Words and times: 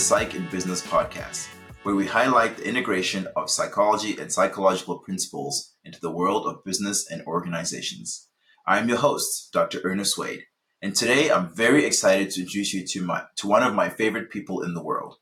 Psych 0.00 0.34
in 0.34 0.48
Business 0.48 0.80
podcast, 0.80 1.48
where 1.82 1.94
we 1.94 2.06
highlight 2.06 2.56
the 2.56 2.66
integration 2.66 3.28
of 3.36 3.50
psychology 3.50 4.16
and 4.18 4.32
psychological 4.32 4.98
principles 4.98 5.74
into 5.84 6.00
the 6.00 6.10
world 6.10 6.46
of 6.46 6.64
business 6.64 7.10
and 7.10 7.22
organizations. 7.26 8.28
I'm 8.66 8.88
your 8.88 8.96
host, 8.96 9.50
Dr. 9.52 9.82
Ernest 9.84 10.16
Wayde, 10.16 10.44
and 10.80 10.96
today 10.96 11.30
I'm 11.30 11.54
very 11.54 11.84
excited 11.84 12.30
to 12.30 12.40
introduce 12.40 12.72
you 12.72 12.86
to 12.86 13.04
my 13.04 13.24
to 13.36 13.46
one 13.46 13.62
of 13.62 13.74
my 13.74 13.90
favorite 13.90 14.30
people 14.30 14.62
in 14.62 14.72
the 14.72 14.82
world. 14.82 15.16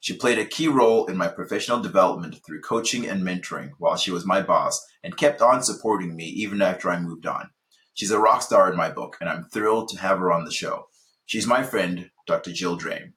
She 0.00 0.16
played 0.16 0.38
a 0.38 0.46
key 0.46 0.68
role 0.68 1.04
in 1.04 1.18
my 1.18 1.28
professional 1.28 1.82
development 1.82 2.36
through 2.46 2.62
coaching 2.62 3.06
and 3.06 3.22
mentoring 3.22 3.72
while 3.78 3.96
she 3.96 4.10
was 4.10 4.24
my 4.24 4.40
boss 4.40 4.82
and 5.02 5.18
kept 5.18 5.42
on 5.42 5.62
supporting 5.62 6.16
me 6.16 6.24
even 6.24 6.62
after 6.62 6.90
I 6.90 6.98
moved 6.98 7.26
on. 7.26 7.50
She's 7.92 8.10
a 8.10 8.18
rock 8.18 8.40
star 8.40 8.70
in 8.70 8.76
my 8.76 8.90
book, 8.90 9.18
and 9.20 9.28
I'm 9.28 9.44
thrilled 9.52 9.90
to 9.90 10.00
have 10.00 10.18
her 10.18 10.32
on 10.32 10.46
the 10.46 10.50
show. 10.50 10.86
She's 11.26 11.46
my 11.46 11.62
friend, 11.62 12.10
Dr. 12.26 12.52
Jill 12.52 12.78
Draime. 12.78 13.12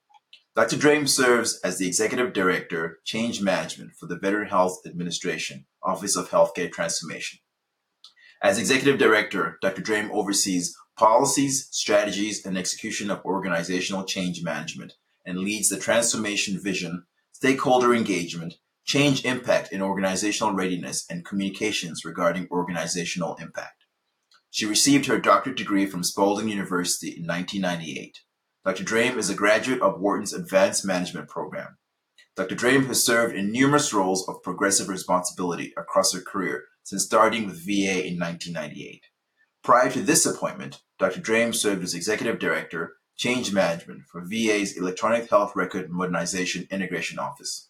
Dr. 0.58 0.76
Draime 0.76 1.08
serves 1.08 1.60
as 1.64 1.78
the 1.78 1.86
Executive 1.86 2.34
Director, 2.34 2.98
Change 3.06 3.44
Management 3.44 3.92
for 3.94 4.08
the 4.08 4.18
Veteran 4.18 4.50
Health 4.50 4.80
Administration, 4.88 5.68
Office 5.84 6.16
of 6.16 6.32
Healthcare 6.32 6.72
Transformation. 6.72 7.38
As 8.42 8.58
Executive 8.58 8.98
Director, 8.98 9.60
Dr. 9.62 9.84
Draime 9.84 10.10
oversees 10.10 10.76
policies, 10.98 11.68
strategies, 11.70 12.44
and 12.44 12.58
execution 12.58 13.12
of 13.12 13.24
organizational 13.24 14.04
change 14.04 14.42
management 14.42 14.94
and 15.28 15.38
leads 15.38 15.70
the 15.70 15.78
transformation 15.78 16.60
vision, 16.60 17.04
stakeholder 17.34 17.94
engagement, 17.94 18.56
change 18.84 19.24
impact 19.26 19.72
in 19.72 19.84
organizational 19.84 20.56
readiness, 20.56 21.06
and 21.08 21.24
communications 21.24 22.04
regarding 22.04 22.48
organizational 22.50 23.36
impact. 23.36 23.86
She 24.50 24.66
received 24.66 25.06
her 25.06 25.20
doctorate 25.20 25.58
degree 25.58 25.86
from 25.86 26.04
Spalding 26.04 26.50
University 26.50 27.10
in 27.10 27.28
1998. 27.28 28.22
Dr. 28.68 28.84
Draime 28.84 29.16
is 29.16 29.30
a 29.30 29.34
graduate 29.34 29.82
of 29.82 30.02
Wharton's 30.02 30.34
Advanced 30.34 30.84
Management 30.84 31.30
Program. 31.30 31.78
Dr. 32.36 32.54
Draime 32.54 32.86
has 32.88 33.02
served 33.02 33.34
in 33.34 33.50
numerous 33.50 33.94
roles 33.94 34.28
of 34.28 34.44
progressive 34.44 34.90
responsibility 34.90 35.74
across 35.78 36.12
her 36.12 36.20
career 36.20 36.66
since 36.84 37.06
starting 37.06 37.46
with 37.46 37.66
VA 37.66 38.06
in 38.06 38.20
1998. 38.20 39.06
Prior 39.64 39.90
to 39.90 40.02
this 40.02 40.26
appointment, 40.26 40.82
Dr. 41.00 41.22
Draime 41.22 41.56
served 41.56 41.82
as 41.82 41.94
Executive 41.94 42.40
Director, 42.40 42.98
Change 43.16 43.54
Management 43.54 44.02
for 44.12 44.26
VA's 44.26 44.76
Electronic 44.76 45.30
Health 45.30 45.56
Record 45.56 45.90
Modernization 45.90 46.68
Integration 46.70 47.20
Office. 47.20 47.70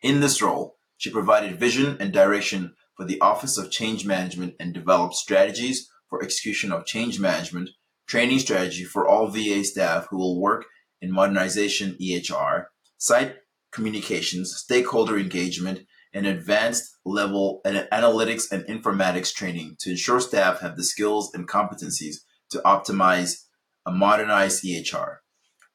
In 0.00 0.20
this 0.20 0.40
role, 0.40 0.76
she 0.96 1.10
provided 1.10 1.58
vision 1.58 1.96
and 1.98 2.12
direction 2.12 2.76
for 2.96 3.04
the 3.04 3.20
Office 3.20 3.58
of 3.58 3.72
Change 3.72 4.06
Management 4.06 4.54
and 4.60 4.72
developed 4.72 5.14
strategies 5.14 5.90
for 6.08 6.22
execution 6.22 6.70
of 6.70 6.86
change 6.86 7.18
management 7.18 7.70
training 8.06 8.38
strategy 8.38 8.84
for 8.84 9.06
all 9.06 9.28
VA 9.28 9.64
staff 9.64 10.06
who 10.10 10.18
will 10.18 10.40
work 10.40 10.66
in 11.00 11.12
modernization 11.12 11.96
EHR, 12.00 12.66
site 12.98 13.36
communications, 13.72 14.54
stakeholder 14.56 15.18
engagement, 15.18 15.80
and 16.12 16.26
advanced 16.26 16.96
level 17.04 17.60
analytics 17.66 18.50
and 18.52 18.64
informatics 18.66 19.34
training 19.34 19.76
to 19.80 19.90
ensure 19.90 20.20
staff 20.20 20.60
have 20.60 20.76
the 20.76 20.84
skills 20.84 21.30
and 21.34 21.48
competencies 21.48 22.18
to 22.50 22.62
optimize 22.64 23.42
a 23.84 23.90
modernized 23.90 24.64
EHR. 24.64 25.16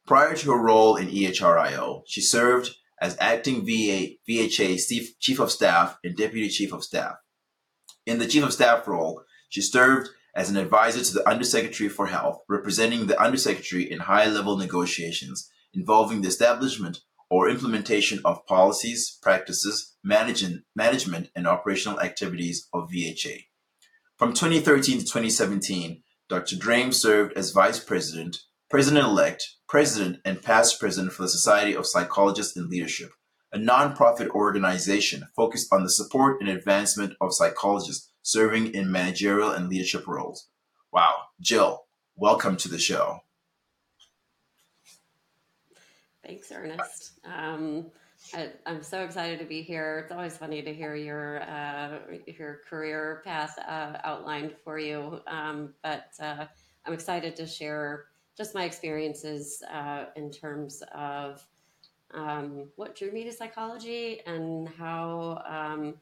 Prior 0.07 0.35
to 0.35 0.51
her 0.51 0.57
role 0.57 0.95
in 0.95 1.09
EHRIO, 1.09 2.03
she 2.07 2.21
served 2.21 2.75
as 3.01 3.17
acting 3.19 3.65
VA, 3.65 4.15
VHA 4.27 4.79
Chief 5.19 5.39
of 5.39 5.51
Staff 5.51 5.97
and 6.03 6.15
Deputy 6.15 6.49
Chief 6.49 6.73
of 6.73 6.83
Staff. 6.83 7.15
In 8.05 8.17
the 8.17 8.27
Chief 8.27 8.43
of 8.43 8.53
Staff 8.53 8.87
role, 8.87 9.23
she 9.49 9.61
served 9.61 10.09
as 10.39 10.49
an 10.49 10.55
advisor 10.55 11.03
to 11.03 11.13
the 11.13 11.27
Undersecretary 11.27 11.89
for 11.89 12.07
Health, 12.07 12.43
representing 12.47 13.07
the 13.07 13.21
Undersecretary 13.21 13.91
in 13.91 13.99
high 13.99 14.25
level 14.25 14.55
negotiations 14.55 15.51
involving 15.73 16.21
the 16.21 16.29
establishment 16.29 17.01
or 17.29 17.49
implementation 17.49 18.21
of 18.23 18.45
policies, 18.45 19.19
practices, 19.21 19.97
management, 20.01 20.63
management 20.77 21.27
and 21.35 21.45
operational 21.45 21.99
activities 21.99 22.69
of 22.73 22.89
VHA. 22.89 23.47
From 24.17 24.31
2013 24.31 24.99
to 24.99 25.03
2017, 25.03 26.03
Dr. 26.29 26.55
Draime 26.55 26.93
served 26.93 27.33
as 27.33 27.51
Vice 27.51 27.83
President, 27.83 28.37
President 28.69 29.03
elect, 29.03 29.45
President, 29.67 30.21
and 30.23 30.41
past 30.41 30.79
President 30.79 31.11
for 31.11 31.23
the 31.23 31.29
Society 31.29 31.75
of 31.75 31.85
Psychologists 31.85 32.55
in 32.55 32.69
Leadership, 32.69 33.11
a 33.51 33.57
nonprofit 33.57 34.29
organization 34.29 35.25
focused 35.35 35.67
on 35.73 35.83
the 35.83 35.89
support 35.89 36.39
and 36.39 36.49
advancement 36.49 37.13
of 37.19 37.33
psychologists 37.33 38.08
serving 38.29 38.75
in 38.75 38.91
managerial 38.91 39.51
and 39.51 39.69
leadership 39.69 40.07
roles. 40.07 40.47
Wow. 40.91 41.15
Jill, 41.41 41.85
welcome 42.15 42.57
to 42.57 42.69
the 42.69 42.77
show. 42.77 43.19
Thanks, 46.23 46.51
Ernest. 46.51 47.13
Um, 47.25 47.87
I, 48.35 48.51
am 48.67 48.83
so 48.83 49.01
excited 49.01 49.39
to 49.39 49.45
be 49.45 49.63
here. 49.63 50.01
It's 50.03 50.11
always 50.11 50.37
funny 50.37 50.61
to 50.61 50.71
hear 50.71 50.95
your 50.95 51.41
uh, 51.41 51.99
your 52.27 52.59
career 52.69 53.23
path 53.25 53.57
uh, 53.67 53.97
outlined 54.03 54.53
for 54.63 54.77
you. 54.77 55.21
Um, 55.25 55.73
but 55.81 56.11
uh, 56.21 56.45
I'm 56.85 56.93
excited 56.93 57.35
to 57.37 57.47
share 57.47 58.05
just 58.37 58.53
my 58.53 58.65
experiences 58.65 59.63
uh, 59.73 60.05
in 60.15 60.29
terms 60.29 60.83
of 60.93 61.43
um, 62.13 62.67
what 62.75 62.95
drew 62.95 63.11
me 63.11 63.23
to 63.23 63.31
psychology 63.31 64.21
and 64.27 64.69
how 64.69 65.41
um, 65.47 65.95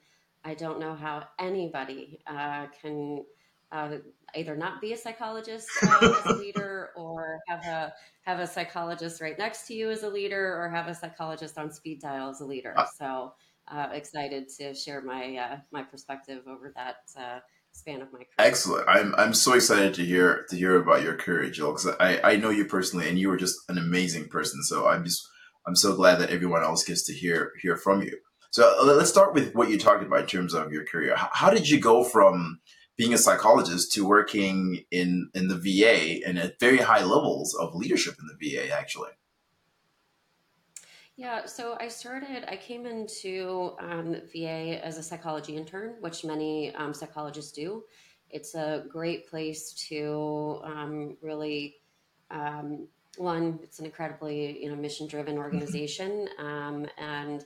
I 0.48 0.54
don't 0.54 0.80
know 0.80 0.96
how 0.96 1.24
anybody 1.40 2.22
uh, 2.26 2.68
can 2.82 3.26
uh, 3.74 3.98
either 4.34 4.56
not 4.56 4.80
be 4.80 4.94
a 4.94 4.98
psychologist 4.98 5.68
uh, 5.84 6.16
as 6.26 6.32
a 6.32 6.38
leader 6.40 6.92
or 6.96 7.40
have 7.50 7.66
a 7.66 7.94
have 8.22 8.40
a 8.40 8.48
psychologist 8.48 9.20
right 9.20 9.38
next 9.38 9.68
to 9.68 9.74
you 9.74 9.92
as 9.92 10.04
a 10.04 10.10
leader 10.10 10.56
or 10.58 10.70
have 10.70 10.88
a 10.88 10.96
psychologist 10.96 11.58
on 11.58 11.70
speed 11.70 12.00
dial 12.00 12.30
as 12.30 12.40
a 12.40 12.46
leader. 12.46 12.74
Uh 12.78 12.86
so 12.98 13.34
uh, 13.70 13.90
excited 13.92 14.48
to 14.48 14.74
share 14.74 15.02
my 15.02 15.36
uh, 15.36 15.58
my 15.74 15.84
perspective 15.84 16.44
over 16.48 16.72
that 16.78 16.96
uh, 17.20 17.40
span 17.74 18.02
of 18.02 18.14
my 18.14 18.20
career. 18.20 18.28
Excellent. 18.40 18.88
I'm 18.88 19.14
I'm 19.16 19.34
so 19.34 19.52
excited 19.52 19.96
to 19.96 20.06
hear 20.06 20.46
to 20.50 20.56
hear 20.56 20.78
about 20.78 21.04
your 21.04 21.16
career, 21.16 21.50
Jill, 21.50 21.74
because 21.74 21.94
I 22.00 22.22
I 22.24 22.38
know 22.38 22.52
you 22.52 22.64
personally 22.64 23.10
and 23.10 23.20
you 23.20 23.30
are 23.32 23.38
just 23.38 23.58
an 23.68 23.78
amazing 23.78 24.30
person. 24.30 24.64
So 24.64 24.88
I'm 24.88 25.04
just 25.04 25.28
I'm 25.68 25.76
so 25.76 25.94
glad 25.94 26.20
that 26.20 26.30
everyone 26.30 26.64
else 26.64 26.86
gets 26.86 27.04
to 27.08 27.14
hear 27.14 27.52
hear 27.62 27.76
from 27.76 28.02
you. 28.02 28.18
So 28.52 28.76
uh, 28.80 28.86
let's 28.86 29.10
start 29.10 29.34
with 29.34 29.54
what 29.54 29.70
you 29.70 29.78
talked 29.78 30.04
about 30.04 30.22
in 30.22 30.28
terms 30.28 30.54
of 30.54 30.72
your 30.72 30.86
career. 30.86 31.16
How 31.16 31.50
did 31.50 31.70
you 31.70 31.80
go 31.80 32.04
from 32.04 32.60
being 32.96 33.14
a 33.14 33.18
psychologist 33.18 33.94
to 33.94 34.06
working 34.06 34.84
in 34.92 35.30
in 35.34 35.48
the 35.48 35.56
VA 35.56 36.26
and 36.28 36.40
at 36.40 36.60
very 36.60 36.78
high 36.78 37.04
levels 37.04 37.54
of 37.56 37.76
leadership 37.76 38.16
in 38.20 38.28
the 38.28 38.56
VA 38.56 38.74
actually? 38.74 39.12
Yeah, 41.18 41.48
so 41.48 41.76
I 41.80 41.88
started, 41.88 42.46
I 42.48 42.58
came 42.58 42.86
into 42.86 43.72
um, 43.80 44.18
VA 44.32 44.80
as 44.86 45.00
a 45.00 45.04
psychology 45.04 45.58
intern, 45.58 45.96
which 46.00 46.24
many 46.24 46.76
um, 46.76 46.94
psychologists 46.94 47.52
do. 47.52 47.86
It's 48.30 48.54
a 48.54 48.84
great 48.88 49.28
place 49.28 49.74
to 49.90 50.62
um, 50.64 51.18
really, 51.24 51.78
um, 52.30 52.88
one, 53.18 53.58
it's 53.64 53.80
an 53.80 53.86
incredibly 53.86 54.62
you 54.62 54.70
know 54.70 54.76
mission 54.76 55.08
driven 55.08 55.34
mm-hmm. 55.34 55.44
organization, 55.44 56.30
um, 56.38 56.86
and 57.00 57.46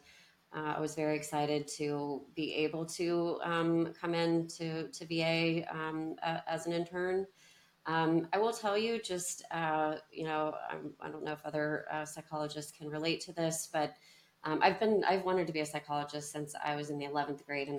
uh, 0.55 0.73
I 0.77 0.79
was 0.79 0.95
very 0.95 1.15
excited 1.15 1.67
to 1.77 2.21
be 2.35 2.53
able 2.55 2.85
to 2.87 3.39
um, 3.43 3.93
come 3.99 4.13
in 4.13 4.47
to, 4.47 4.89
to 4.89 5.05
VA 5.05 5.65
um, 5.73 6.15
uh, 6.23 6.39
as 6.47 6.67
an 6.67 6.73
intern. 6.73 7.25
Um, 7.85 8.27
I 8.33 8.37
will 8.37 8.51
tell 8.51 8.77
you, 8.77 9.01
just 9.01 9.43
uh, 9.51 9.95
you 10.11 10.25
know, 10.25 10.53
I'm, 10.69 10.91
I 10.99 11.07
do 11.07 11.13
not 11.13 11.23
know 11.23 11.31
if 11.33 11.45
other 11.45 11.85
uh, 11.91 12.05
psychologists 12.05 12.71
can 12.77 12.89
relate 12.89 13.21
to 13.21 13.33
this, 13.33 13.69
but 13.71 13.93
um, 14.43 14.59
I've 14.61 14.79
been 14.79 15.03
I've 15.07 15.23
wanted 15.23 15.47
to 15.47 15.53
be 15.53 15.61
a 15.61 15.65
psychologist 15.65 16.31
since 16.31 16.55
I 16.63 16.75
was 16.75 16.89
in 16.89 16.97
the 16.97 17.05
11th 17.05 17.45
grade 17.45 17.69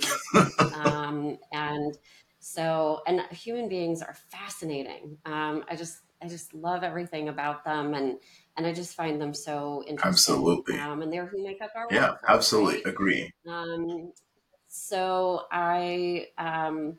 um, 0.85 1.39
and 1.53 1.97
so 2.39 3.03
and 3.07 3.21
human 3.31 3.69
beings 3.69 4.03
are 4.03 4.15
fascinating. 4.31 5.19
Um, 5.25 5.65
I 5.69 5.77
just 5.77 5.99
I 6.23 6.29
just 6.29 6.55
love 6.55 6.83
everything 6.85 7.29
about 7.29 7.65
them 7.65 7.95
and 7.95 8.19
and 8.57 8.67
I 8.67 8.73
just 8.73 8.95
find 8.95 9.21
them 9.21 9.33
so 9.33 9.83
interesting. 9.87 10.09
Absolutely. 10.09 10.79
Um, 10.79 11.03
and 11.03 11.13
they're 11.13 11.27
who 11.27 11.43
make 11.43 11.63
up 11.63 11.71
our 11.75 11.89
yeah, 11.91 12.09
world. 12.09 12.19
Yeah, 12.23 12.35
absolutely 12.35 12.83
right? 12.85 12.87
agree. 12.87 13.33
Um, 13.49 14.13
so 14.69 15.43
I, 15.51 16.29
um, 16.37 16.99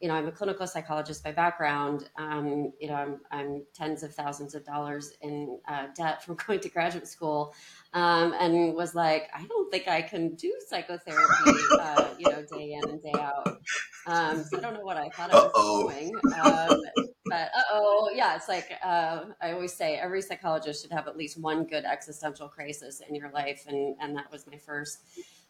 you 0.00 0.08
know, 0.08 0.14
I'm 0.14 0.28
a 0.28 0.32
clinical 0.32 0.66
psychologist 0.66 1.22
by 1.22 1.32
background. 1.32 2.08
Um, 2.16 2.72
you 2.80 2.88
know, 2.88 2.94
I'm, 2.94 3.20
I'm, 3.30 3.62
tens 3.74 4.02
of 4.02 4.14
thousands 4.14 4.54
of 4.54 4.64
dollars 4.64 5.12
in 5.22 5.58
uh, 5.68 5.86
debt 5.96 6.22
from 6.22 6.36
going 6.46 6.60
to 6.60 6.68
graduate 6.68 7.06
school, 7.06 7.54
um, 7.92 8.34
and 8.38 8.74
was 8.74 8.94
like, 8.94 9.30
I 9.34 9.46
don't 9.46 9.70
think 9.70 9.88
I 9.88 10.02
can 10.02 10.34
do 10.34 10.52
psychotherapy, 10.68 11.52
uh, 11.80 12.14
you 12.18 12.30
know, 12.30 12.44
day 12.50 12.72
in 12.74 12.90
and 12.90 13.02
day 13.02 13.14
out. 13.14 13.60
Um, 14.06 14.44
so 14.44 14.56
I 14.58 14.60
don't 14.60 14.74
know 14.74 14.80
what 14.80 14.96
I 14.96 15.08
thought 15.10 15.32
I 15.32 15.36
was 15.36 15.92
doing. 15.92 16.14
Um, 16.40 16.82
but 17.26 17.50
oh, 17.72 18.10
yeah, 18.14 18.36
it's 18.36 18.48
like 18.48 18.72
uh, 18.84 19.24
I 19.40 19.52
always 19.52 19.72
say, 19.72 19.96
every 19.96 20.22
psychologist 20.22 20.82
should 20.82 20.92
have 20.92 21.08
at 21.08 21.16
least 21.16 21.40
one 21.40 21.64
good 21.64 21.84
existential 21.84 22.48
crisis 22.48 23.00
in 23.08 23.14
your 23.14 23.30
life, 23.30 23.64
and 23.68 23.96
and 24.00 24.16
that 24.16 24.30
was 24.30 24.46
my 24.46 24.58
first. 24.58 24.98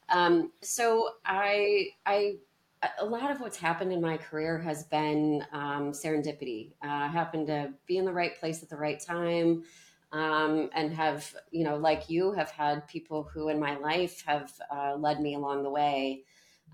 Um, 0.09 0.53
so 0.63 1.11
I 1.25 1.89
I 2.07 2.37
a 2.99 3.05
lot 3.05 3.31
of 3.31 3.41
what's 3.41 3.57
happened 3.57 3.93
in 3.93 4.01
my 4.01 4.17
career 4.17 4.59
has 4.59 4.85
been 4.85 5.45
um, 5.53 5.93
serendipity. 5.93 6.73
Uh, 6.85 6.89
I 6.89 7.07
happened 7.09 7.47
to 7.47 7.73
be 7.87 7.97
in 7.97 8.05
the 8.05 8.13
right 8.13 8.39
place 8.39 8.63
at 8.63 8.69
the 8.69 8.77
right 8.77 9.01
time. 9.01 9.65
um, 10.15 10.71
and 10.75 10.95
have, 10.95 11.35
you 11.51 11.65
know, 11.65 11.77
like 11.77 12.09
you, 12.09 12.33
have 12.33 12.51
had 12.51 12.87
people 12.87 13.29
who 13.35 13.49
in 13.49 13.59
my 13.59 13.77
life 13.77 14.23
have 14.27 14.53
uh, 14.71 14.95
led 14.95 15.21
me 15.21 15.35
along 15.35 15.65
the 15.65 15.71
way. 15.71 16.23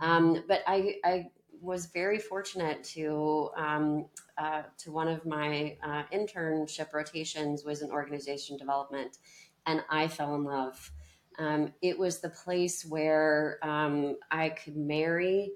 Um, 0.01 0.45
but 0.47 0.61
I, 0.67 0.97
I 1.05 1.31
was 1.61 1.87
very 1.87 2.19
fortunate 2.19 2.83
to 2.83 3.51
um, 3.57 4.07
uh, 4.39 4.63
to 4.79 4.93
one 4.93 5.09
of 5.09 5.25
my 5.27 5.77
uh, 5.83 6.03
internship 6.13 6.93
rotations 6.93 7.65
was 7.65 7.83
in 7.83 7.91
organization 7.91 8.57
development, 8.57 9.19
and 9.67 9.83
I 9.91 10.09
fell 10.09 10.35
in 10.35 10.45
love. 10.45 10.91
Um, 11.39 11.73
it 11.81 11.99
was 11.99 12.21
the 12.21 12.31
place 12.31 12.85
where 12.85 13.59
um, 13.63 14.17
I 14.31 14.51
could 14.51 14.77
marry 14.77 15.53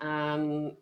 um, 0.00 0.72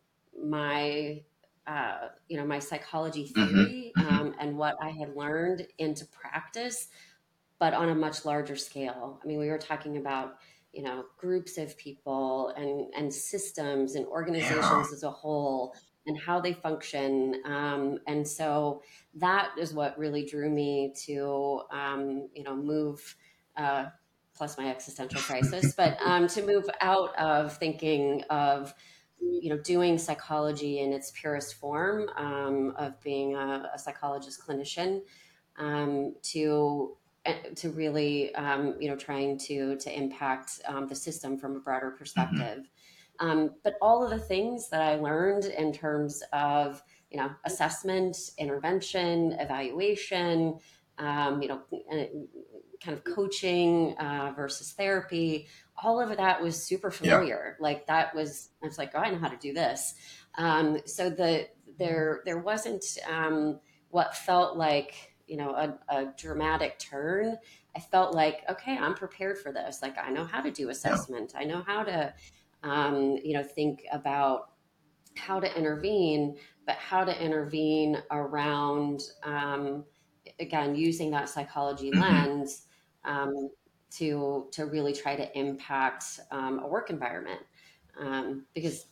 my 0.41 1.23
uh, 1.67 2.09
you 2.29 2.37
know 2.37 2.47
my 2.47 2.59
psychology 2.59 3.25
mm-hmm. 3.25 3.55
theory 3.55 3.93
mm-hmm. 3.97 4.15
um, 4.15 4.35
and 4.39 4.57
what 4.57 4.77
I 4.81 4.91
had 4.91 5.17
learned 5.17 5.67
into 5.79 6.07
practice, 6.07 6.89
but 7.59 7.75
on 7.75 7.89
a 7.89 7.95
much 7.95 8.25
larger 8.25 8.57
scale. 8.57 9.21
I 9.23 9.27
mean, 9.27 9.39
we 9.39 9.49
were 9.49 9.59
talking 9.59 9.97
about 9.97 10.39
you 10.77 10.83
know 10.83 11.05
groups 11.17 11.59
of 11.59 11.77
people 11.79 12.53
and 12.57 12.93
and 12.95 13.13
systems 13.13 13.95
and 13.95 14.07
organizations 14.07 14.59
yeah. 14.61 14.85
as 14.93 15.03
a 15.03 15.11
whole 15.11 15.75
and 16.07 16.17
how 16.19 16.41
they 16.41 16.53
function. 16.53 17.43
Um, 17.45 17.99
and 18.07 18.27
so 18.27 18.83
that 19.15 19.51
is 19.59 19.75
what 19.75 19.99
really 19.99 20.25
drew 20.25 20.49
me 20.49 20.95
to 21.07 21.63
um, 21.73 22.29
you 22.35 22.45
know 22.45 22.55
move. 22.55 23.17
Uh, 23.57 23.87
plus 24.35 24.59
my 24.59 24.69
existential 24.69 25.19
crisis, 25.19 25.73
but 25.75 25.97
um, 26.05 26.29
to 26.29 26.45
move 26.45 26.67
out 26.83 27.19
of 27.19 27.57
thinking 27.57 28.23
of 28.29 28.75
you 29.19 29.51
know, 29.51 29.59
doing 29.59 29.99
psychology 29.99 30.81
in 30.81 30.93
its 30.93 31.11
purest 31.11 31.55
form 31.55 32.09
um, 32.17 32.75
of 32.77 33.01
being 33.01 33.35
a, 33.35 33.71
a 33.75 33.79
psychologist 33.79 34.41
clinician 34.47 35.01
um, 35.59 36.15
to 36.23 36.97
to 37.57 37.71
really 37.71 38.35
um, 38.35 38.75
you 38.81 38.89
know 38.89 38.97
trying 38.97 39.39
to 39.39 39.77
to 39.77 39.97
impact 39.97 40.61
um, 40.67 40.87
the 40.87 40.95
system 40.95 41.39
from 41.39 41.57
a 41.57 41.61
broader 41.61 41.89
mm-hmm. 41.89 41.99
perspective. 41.99 42.69
Mm-hmm. 43.21 43.47
but 43.65 43.75
all 43.81 44.05
of 44.05 44.11
the 44.11 44.19
things 44.19 44.69
that 44.69 44.83
I 44.83 44.97
learned 44.97 45.47
in 45.47 45.73
terms 45.73 46.23
of 46.33 46.83
you 47.11 47.19
know 47.19 47.31
assessment, 47.45 48.17
intervention, 48.39 49.33
evaluation, 49.33 50.59
um, 50.99 51.43
you 51.43 51.49
know, 51.49 51.63
eh, 51.91 52.09
kind 52.83 52.97
of 52.97 53.05
coaching 53.05 53.97
uh, 53.99 54.33
versus 54.37 54.73
therapy 54.73 55.47
all 55.83 56.01
of 56.01 56.17
that 56.17 56.43
was 56.43 56.63
super 56.63 56.91
familiar. 56.91 57.57
Yeah. 57.59 57.63
Like 57.63 57.87
that 57.87 58.15
was, 58.15 58.51
I 58.63 58.67
was 58.67 58.79
like, 58.79 58.93
oh, 58.95 58.99
I 58.99 59.11
know 59.11 59.19
how 59.19 59.29
to 59.29 59.37
do 59.37 59.53
this. 59.53 59.95
Um, 60.39 60.79
so 60.87 61.11
the 61.11 61.49
there 61.79 62.23
there 62.25 62.39
wasn't 62.39 62.85
um, 63.09 63.61
what 63.91 64.17
felt 64.17 64.57
like 64.57 65.16
you 65.27 65.37
know 65.37 65.51
a, 65.51 65.79
a, 65.89 66.07
dramatic 66.17 66.79
turn. 66.79 67.37
I 67.75 67.81
felt 67.81 68.15
like, 68.15 68.43
okay, 68.49 68.77
I'm 68.77 68.95
prepared 68.95 69.39
for 69.39 69.53
this. 69.53 69.81
Like 69.83 69.97
I 69.99 70.11
know 70.11 70.25
how 70.25 70.41
to 70.41 70.51
do 70.51 70.71
assessment. 70.71 71.35
I 71.37 71.45
know 71.45 71.63
how 71.67 71.83
to 71.85 72.13
um, 72.63 73.19
you 73.23 73.35
know 73.35 73.43
think 73.43 73.85
about 73.93 74.51
how 75.17 75.41
to 75.41 75.59
intervene, 75.59 76.37
but 76.67 76.77
how 76.77 77.05
to 77.05 77.23
intervene 77.23 78.03
around 78.11 79.03
um, 79.25 79.85
again 80.41 80.75
using 80.75 81.11
that 81.11 81.29
psychology 81.29 81.91
mm-hmm. 81.91 82.01
lens 82.01 82.67
um, 83.05 83.51
to 83.91 84.47
to 84.53 84.67
really 84.67 84.93
try 84.93 85.17
to 85.17 85.39
impact 85.39 86.21
um, 86.31 86.61
a 86.61 86.69
work 86.69 86.91
environment 86.91 87.41
um, 87.99 88.45
because 88.55 88.87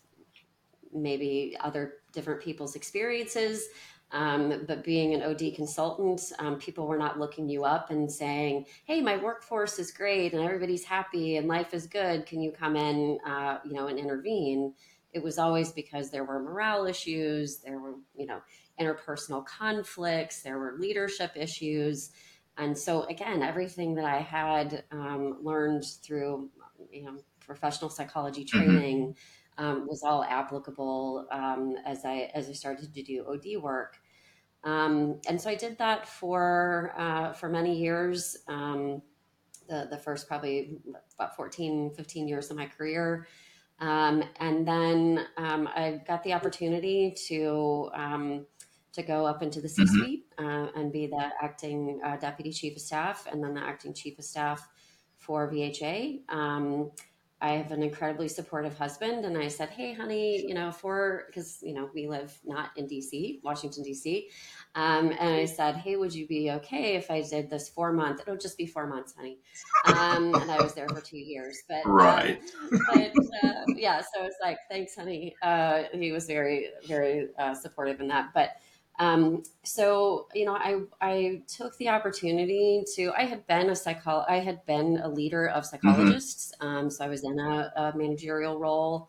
maybe 0.92 1.56
other 1.60 1.94
different 2.12 2.40
people's 2.40 2.76
experiences 2.76 3.68
um, 4.14 4.64
but 4.66 4.82
being 4.82 5.12
an 5.12 5.22
od 5.22 5.42
consultant 5.54 6.32
um, 6.38 6.58
people 6.58 6.86
were 6.86 6.96
not 6.98 7.18
looking 7.18 7.48
you 7.48 7.64
up 7.64 7.90
and 7.90 8.10
saying 8.10 8.64
hey 8.84 9.00
my 9.00 9.16
workforce 9.16 9.78
is 9.78 9.90
great 9.90 10.32
and 10.32 10.42
everybody's 10.42 10.84
happy 10.84 11.36
and 11.36 11.48
life 11.48 11.74
is 11.74 11.86
good 11.86 12.24
can 12.24 12.40
you 12.40 12.50
come 12.50 12.76
in 12.76 13.18
uh, 13.26 13.58
you 13.64 13.74
know 13.74 13.88
and 13.88 13.98
intervene 13.98 14.72
it 15.12 15.22
was 15.22 15.38
always 15.38 15.70
because 15.72 16.10
there 16.10 16.24
were 16.24 16.40
morale 16.40 16.86
issues 16.86 17.58
there 17.58 17.78
were 17.78 17.94
you 18.16 18.26
know 18.26 18.40
interpersonal 18.80 19.44
conflicts 19.44 20.42
there 20.42 20.58
were 20.58 20.76
leadership 20.78 21.32
issues 21.36 22.10
and 22.56 22.76
so 22.76 23.02
again, 23.04 23.42
everything 23.42 23.94
that 23.96 24.04
I 24.04 24.18
had 24.18 24.84
um, 24.92 25.38
learned 25.42 25.84
through 26.02 26.50
you 26.90 27.04
know 27.04 27.16
professional 27.40 27.90
psychology 27.90 28.44
mm-hmm. 28.44 28.58
training 28.58 29.00
mm-hmm. 29.02 29.10
Um, 29.58 29.86
was 29.86 30.02
all 30.02 30.24
applicable 30.24 31.26
um, 31.30 31.76
as 31.84 32.04
I 32.04 32.30
as 32.34 32.48
I 32.48 32.52
started 32.52 32.92
to 32.94 33.02
do 33.02 33.24
OD 33.28 33.62
work. 33.62 33.98
Um, 34.64 35.20
and 35.28 35.40
so 35.40 35.50
I 35.50 35.54
did 35.54 35.78
that 35.78 36.08
for 36.08 36.94
uh, 36.96 37.32
for 37.32 37.48
many 37.48 37.76
years. 37.76 38.36
Um, 38.48 39.02
the 39.68 39.88
the 39.90 39.98
first 39.98 40.28
probably 40.28 40.78
about 41.18 41.36
14, 41.36 41.92
15 41.96 42.28
years 42.28 42.50
of 42.50 42.56
my 42.56 42.66
career. 42.66 43.26
Um, 43.80 44.22
and 44.38 44.66
then 44.66 45.26
I 45.36 46.00
got 46.06 46.22
the 46.22 46.32
opportunity 46.32 47.14
to 47.28 47.90
to 48.94 49.02
go 49.02 49.26
up 49.26 49.42
into 49.42 49.60
the 49.60 49.68
C 49.68 49.86
suite 49.86 50.24
mm-hmm. 50.38 50.46
uh, 50.46 50.80
and 50.80 50.92
be 50.92 51.06
the 51.06 51.30
acting 51.42 52.00
uh, 52.04 52.16
deputy 52.16 52.52
chief 52.52 52.76
of 52.76 52.82
staff 52.82 53.26
and 53.30 53.42
then 53.42 53.54
the 53.54 53.60
acting 53.60 53.92
chief 53.92 54.18
of 54.18 54.24
staff 54.24 54.68
for 55.18 55.50
VHA. 55.50 56.20
I 57.44 57.56
have 57.56 57.72
an 57.72 57.82
incredibly 57.82 58.28
supportive 58.28 58.78
husband, 58.78 59.26
and 59.26 59.36
I 59.36 59.48
said, 59.48 59.68
"Hey, 59.68 59.92
honey, 59.92 60.40
you 60.48 60.54
know, 60.54 60.72
for 60.72 61.24
because 61.26 61.58
you 61.62 61.74
know 61.74 61.90
we 61.92 62.06
live 62.06 62.32
not 62.42 62.70
in 62.76 62.86
DC, 62.86 63.42
Washington 63.44 63.82
D.C., 63.82 64.30
um, 64.74 65.10
and 65.20 65.34
I 65.34 65.44
said, 65.44 65.76
"Hey, 65.76 65.96
would 65.96 66.14
you 66.14 66.26
be 66.26 66.52
okay 66.52 66.96
if 66.96 67.10
I 67.10 67.20
did 67.20 67.50
this 67.50 67.68
four 67.68 67.92
month? 67.92 68.22
It'll 68.22 68.38
just 68.38 68.56
be 68.56 68.64
four 68.64 68.86
months, 68.86 69.12
honey." 69.14 69.40
Um, 69.88 70.34
and 70.34 70.50
I 70.50 70.56
was 70.62 70.72
there 70.72 70.88
for 70.88 71.02
two 71.02 71.18
years, 71.18 71.62
but 71.68 71.84
um, 71.84 71.92
right, 71.92 72.40
um, 72.62 72.80
but 72.88 73.12
uh, 73.44 73.64
yeah. 73.76 74.00
So 74.00 74.24
it's 74.24 74.38
like, 74.42 74.56
thanks, 74.70 74.96
honey. 74.96 75.36
Uh, 75.42 75.82
he 75.92 76.12
was 76.12 76.24
very, 76.24 76.70
very 76.88 77.28
uh, 77.38 77.52
supportive 77.52 78.00
in 78.00 78.08
that, 78.08 78.30
but 78.32 78.52
um, 78.98 79.42
so 79.64 80.28
you 80.34 80.44
know, 80.44 80.54
I 80.54 80.80
I 81.00 81.42
took 81.48 81.76
the 81.78 81.88
opportunity 81.88 82.84
to. 82.94 83.12
I 83.16 83.24
had 83.24 83.46
been 83.46 83.68
a 83.68 83.72
psychol. 83.72 84.24
I 84.28 84.38
had 84.38 84.64
been 84.66 85.00
a 85.02 85.08
leader 85.08 85.46
of 85.46 85.64
mm-hmm. 85.64 85.70
psychologists. 85.70 86.52
Mm-hmm. 86.60 86.76
Um, 86.76 86.90
so 86.90 87.04
I 87.04 87.08
was 87.08 87.24
in 87.24 87.38
a, 87.38 87.72
a 87.76 87.96
managerial 87.96 88.58
role. 88.58 89.08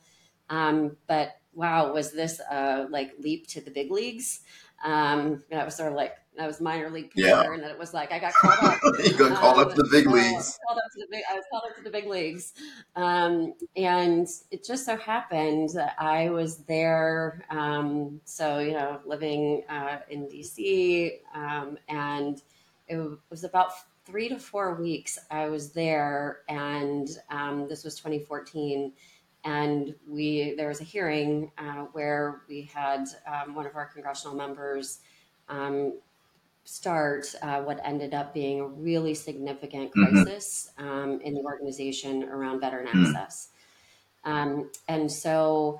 Um, 0.49 0.97
but 1.07 1.33
wow, 1.53 1.93
was 1.93 2.11
this 2.11 2.39
a 2.39 2.87
like 2.89 3.13
leap 3.19 3.47
to 3.47 3.61
the 3.61 3.71
big 3.71 3.91
leagues? 3.91 4.41
Um, 4.83 5.43
that 5.51 5.65
was 5.65 5.75
sort 5.75 5.89
of 5.89 5.95
like 5.95 6.13
I 6.39 6.47
was 6.47 6.61
minor 6.61 6.89
league 6.89 7.11
pitcher, 7.11 7.27
yeah. 7.27 7.41
and 7.43 7.63
then 7.63 7.69
it 7.69 7.77
was 7.77 7.93
like 7.93 8.11
I 8.11 8.19
got 8.19 8.33
called 8.33 8.57
up. 8.61 8.79
you 9.03 9.13
got 9.17 9.31
um, 9.31 9.37
called 9.37 9.59
up 9.59 9.75
to 9.75 9.83
the 9.83 9.89
big 9.89 10.07
leagues. 10.07 10.59
Called 10.67 10.79
up 10.79 10.91
to 10.93 10.99
the 10.99 11.07
big, 11.09 11.23
I 11.29 11.35
was 11.35 11.43
called 11.51 11.63
up 11.69 11.75
to 11.77 11.83
the 11.83 11.89
big 11.89 12.07
leagues, 12.07 12.53
um, 12.95 13.53
and 13.75 14.27
it 14.51 14.65
just 14.65 14.85
so 14.85 14.97
happened 14.97 15.69
that 15.75 15.95
I 15.99 16.29
was 16.29 16.57
there. 16.59 17.45
Um, 17.49 18.19
so 18.25 18.59
you 18.59 18.73
know, 18.73 18.99
living 19.05 19.63
uh, 19.69 19.99
in 20.09 20.27
DC, 20.27 21.19
um, 21.33 21.77
and 21.89 22.41
it 22.87 22.97
was 23.29 23.43
about 23.43 23.71
three 24.05 24.29
to 24.29 24.37
four 24.37 24.75
weeks. 24.75 25.17
I 25.31 25.47
was 25.47 25.71
there, 25.71 26.41
and 26.49 27.09
um, 27.29 27.67
this 27.67 27.83
was 27.83 27.95
2014 27.95 28.91
and 29.45 29.93
we 30.07 30.55
there 30.57 30.67
was 30.67 30.81
a 30.81 30.83
hearing 30.83 31.51
uh, 31.59 31.85
where 31.93 32.41
we 32.49 32.63
had 32.63 33.05
um, 33.27 33.53
one 33.53 33.67
of 33.67 33.75
our 33.75 33.85
congressional 33.85 34.35
members 34.35 34.99
um, 35.49 35.93
start 36.65 37.33
uh, 37.41 37.61
what 37.61 37.79
ended 37.83 38.13
up 38.13 38.33
being 38.33 38.59
a 38.59 38.67
really 38.67 39.13
significant 39.13 39.91
mm-hmm. 39.91 40.23
crisis 40.23 40.71
mm-hmm. 40.77 40.87
um, 40.87 41.21
in 41.21 41.35
the 41.35 41.41
organization 41.41 42.23
around 42.23 42.59
veteran 42.59 42.87
mm-hmm. 42.87 43.15
access. 43.15 43.49
Um, 44.23 44.71
and 44.87 45.11
so 45.11 45.79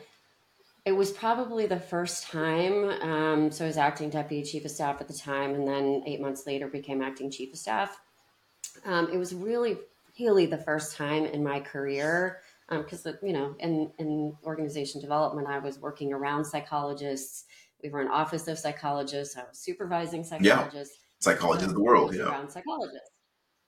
it 0.85 0.91
was 0.91 1.11
probably 1.11 1.65
the 1.65 1.79
first 1.79 2.27
time. 2.27 2.89
Um, 3.01 3.51
so 3.51 3.65
I 3.65 3.67
was 3.67 3.77
acting 3.77 4.11
deputy 4.11 4.43
chief 4.47 4.65
of 4.65 4.71
staff 4.71 5.01
at 5.01 5.07
the 5.07 5.15
time, 5.15 5.55
and 5.55 5.67
then 5.67 6.03
eight 6.05 6.21
months 6.21 6.45
later 6.45 6.67
became 6.67 7.01
acting 7.01 7.31
chief 7.31 7.51
of 7.53 7.59
staff. 7.59 7.99
Um, 8.85 9.09
it 9.11 9.17
was 9.17 9.33
really, 9.33 9.77
really 10.19 10.45
the 10.45 10.59
first 10.59 10.95
time 10.95 11.25
in 11.25 11.43
my 11.43 11.59
career 11.59 12.41
because 12.69 13.05
um, 13.05 13.13
you 13.21 13.33
know 13.33 13.55
in 13.59 13.91
in 13.99 14.35
organization 14.43 14.99
development 14.99 15.47
i 15.47 15.59
was 15.59 15.77
working 15.79 16.11
around 16.11 16.43
psychologists 16.43 17.45
we 17.83 17.89
were 17.89 18.01
an 18.01 18.07
office 18.07 18.47
of 18.47 18.57
psychologists. 18.57 19.37
I 19.37 19.41
was 19.41 19.59
supervising 19.59 20.23
psychologists. 20.23 20.97
Yeah. 20.99 21.33
Psychologists 21.33 21.69
of 21.69 21.75
the 21.75 21.83
world, 21.83 22.13
yeah. 22.13 22.29
Around 22.29 22.49
psychologists. 22.49 23.09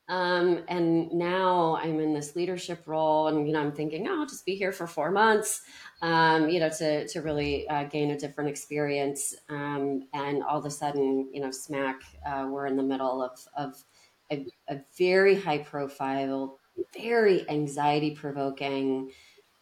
Um, 0.09 0.63
and 0.69 1.11
now 1.11 1.77
I'm 1.81 1.99
in 1.99 2.13
this 2.13 2.35
leadership 2.35 2.83
role, 2.85 3.27
and 3.27 3.45
you 3.45 3.51
know 3.51 3.59
I'm 3.59 3.73
thinking, 3.73 4.07
oh, 4.07 4.21
I'll 4.21 4.25
just 4.25 4.45
be 4.45 4.55
here 4.55 4.71
for 4.71 4.87
four 4.87 5.11
months, 5.11 5.61
um, 6.01 6.49
you 6.49 6.61
know, 6.61 6.69
to 6.69 7.07
to 7.07 7.21
really 7.21 7.67
uh, 7.67 7.83
gain 7.85 8.11
a 8.11 8.17
different 8.17 8.49
experience. 8.49 9.35
Um, 9.49 10.07
and 10.13 10.43
all 10.43 10.59
of 10.59 10.65
a 10.65 10.69
sudden, 10.71 11.29
you 11.33 11.41
know, 11.41 11.51
smack, 11.51 12.01
uh, 12.25 12.47
we're 12.49 12.67
in 12.67 12.77
the 12.77 12.83
middle 12.83 13.21
of 13.21 13.37
of 13.57 13.83
a, 14.31 14.45
a 14.69 14.79
very 14.97 15.35
high 15.35 15.59
profile, 15.59 16.57
very 16.97 17.49
anxiety 17.49 18.11
provoking 18.11 19.11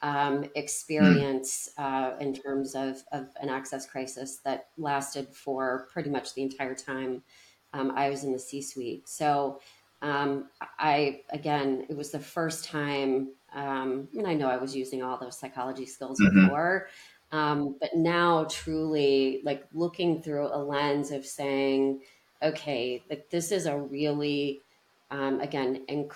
um, 0.01 0.45
experience 0.55 1.69
uh, 1.77 2.11
in 2.19 2.33
terms 2.33 2.75
of, 2.75 3.03
of, 3.11 3.29
an 3.41 3.49
access 3.49 3.85
crisis 3.85 4.37
that 4.43 4.67
lasted 4.77 5.27
for 5.29 5.87
pretty 5.91 6.09
much 6.09 6.33
the 6.33 6.43
entire 6.43 6.75
time 6.75 7.23
um, 7.73 7.91
I 7.95 8.09
was 8.09 8.23
in 8.23 8.31
the 8.31 8.39
C 8.39 8.61
suite. 8.61 9.07
So 9.07 9.59
um, 10.01 10.49
I, 10.79 11.21
again, 11.31 11.85
it 11.89 11.97
was 11.97 12.11
the 12.11 12.19
first 12.19 12.65
time, 12.65 13.29
um, 13.53 14.07
and 14.13 14.27
I 14.27 14.33
know 14.33 14.47
I 14.47 14.57
was 14.57 14.75
using 14.75 15.01
all 15.01 15.17
those 15.17 15.37
psychology 15.37 15.85
skills 15.85 16.19
mm-hmm. 16.19 16.45
before, 16.45 16.87
um, 17.31 17.75
but 17.79 17.95
now 17.95 18.45
truly 18.49 19.41
like 19.43 19.65
looking 19.73 20.21
through 20.21 20.47
a 20.47 20.57
lens 20.57 21.11
of 21.11 21.25
saying, 21.25 22.01
okay, 22.43 23.01
like 23.09 23.29
this 23.29 23.51
is 23.51 23.65
a 23.65 23.77
really, 23.77 24.61
um, 25.11 25.39
again, 25.41 25.85
inc- 25.89 26.13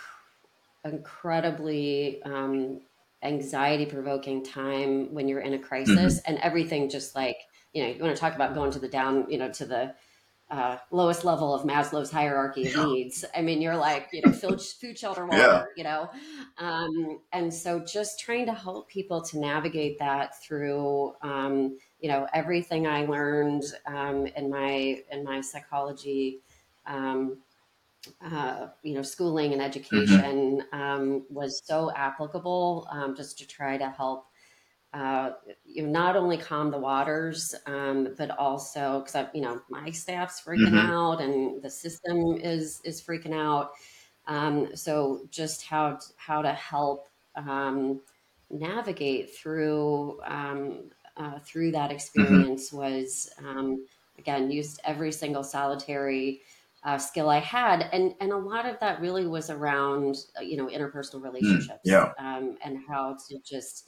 incredibly 0.86 2.22
um, 2.24 2.82
anxiety 3.24 3.86
provoking 3.86 4.44
time 4.44 5.14
when 5.14 5.28
you're 5.28 5.42
in 5.42 5.54
a 5.54 5.60
crisis 5.60 6.20
mm-hmm. 6.20 6.32
and 6.32 6.38
everything 6.40 6.90
just 6.90 7.16
like, 7.16 7.38
you 7.74 7.84
know, 7.84 7.90
you 7.90 8.02
want 8.02 8.16
to 8.16 8.20
talk 8.20 8.36
about 8.36 8.54
going 8.54 8.72
to 8.72 8.80
the 8.80 8.88
down, 8.88 9.26
you 9.30 9.38
know, 9.38 9.52
to 9.52 9.66
the 9.66 9.94
uh, 10.50 10.78
lowest 10.90 11.24
level 11.24 11.54
of 11.54 11.62
Maslow's 11.62 12.10
hierarchy 12.10 12.68
of 12.68 12.76
yeah. 12.76 12.86
needs. 12.86 13.24
I 13.36 13.42
mean, 13.42 13.62
you're 13.62 13.78
like, 13.78 14.10
you 14.12 14.22
know, 14.26 14.32
food, 14.32 14.60
food 14.60 14.98
shelter, 14.98 15.26
water, 15.26 15.38
yeah. 15.38 15.64
you 15.78 15.84
know? 15.84 16.10
Um, 16.58 17.20
and 17.32 17.54
so 17.54 17.80
just 17.80 18.20
trying 18.20 18.48
to 18.48 18.54
help 18.54 18.90
people 18.90 19.22
to 19.26 19.40
navigate 19.40 20.00
that 20.00 20.42
through, 20.42 21.14
um, 21.22 21.78
you 22.00 22.10
know, 22.10 22.28
everything 22.34 22.88
I 22.88 23.06
learned 23.06 23.64
um, 23.86 24.26
in 24.26 24.50
my, 24.50 25.04
in 25.12 25.24
my 25.24 25.42
psychology, 25.42 26.40
um, 26.88 27.38
uh, 28.24 28.68
you 28.84 28.94
know, 28.94 29.02
schooling 29.02 29.54
and 29.54 29.62
mm-hmm. 29.62 29.70
education 29.70 30.64
mm-hmm. 30.74 31.34
was 31.34 31.62
so 31.66 31.92
applicable 31.96 32.88
um, 32.92 33.16
just 33.16 33.38
to 33.40 33.48
try 33.48 33.78
to 33.78 33.90
help 33.90 34.26
uh, 34.94 35.32
you 35.66 35.84
know, 35.84 35.90
not 35.90 36.16
only 36.16 36.38
calm 36.38 36.72
the 36.72 36.78
waters, 36.78 37.54
um, 37.68 38.16
but 38.18 38.32
also 38.32 39.00
because 39.00 39.16
I, 39.16 39.28
you 39.34 39.42
know 39.42 39.62
my 39.70 39.92
staff's 39.92 40.42
freaking 40.42 40.70
mm-hmm. 40.70 40.92
out 40.92 41.22
and 41.22 41.62
the 41.62 41.70
system 41.70 42.38
is 42.42 42.82
is 42.84 43.02
freaking 43.02 43.34
out. 43.34 43.72
Um, 44.28 44.76
so 44.76 45.28
just 45.32 45.64
how 45.64 45.92
to, 45.94 46.06
how 46.18 46.42
to 46.42 46.54
help 46.54 47.08
um, 47.36 48.02
navigate 48.50 49.36
through 49.36 50.20
um, 50.24 50.90
uh, 51.18 51.38
through 51.40 51.72
that 51.72 51.90
mm-hmm. 51.90 51.96
experience 51.96 52.70
mm-hmm. 52.70 52.78
was 52.78 53.30
um, 53.46 53.86
again 54.18 54.50
used 54.50 54.82
every 54.86 55.12
single 55.12 55.44
solitary 55.44 56.42
uh, 56.84 56.98
skill 56.98 57.30
I 57.30 57.40
had, 57.40 57.90
and 57.92 58.14
and 58.22 58.32
a 58.32 58.38
lot 58.38 58.66
of 58.66 58.80
that 58.80 59.02
really 59.02 59.28
was 59.28 59.50
around 59.50 60.18
uh, 60.38 60.42
you 60.42 60.58
know 60.58 60.68
interpersonal 60.68 61.22
mm, 61.22 61.24
relationships, 61.24 61.80
mm, 61.88 61.92
yeah. 61.92 62.12
um, 62.18 62.58
and 62.64 62.80
how 62.88 63.18
to 63.28 63.40
just 63.44 63.88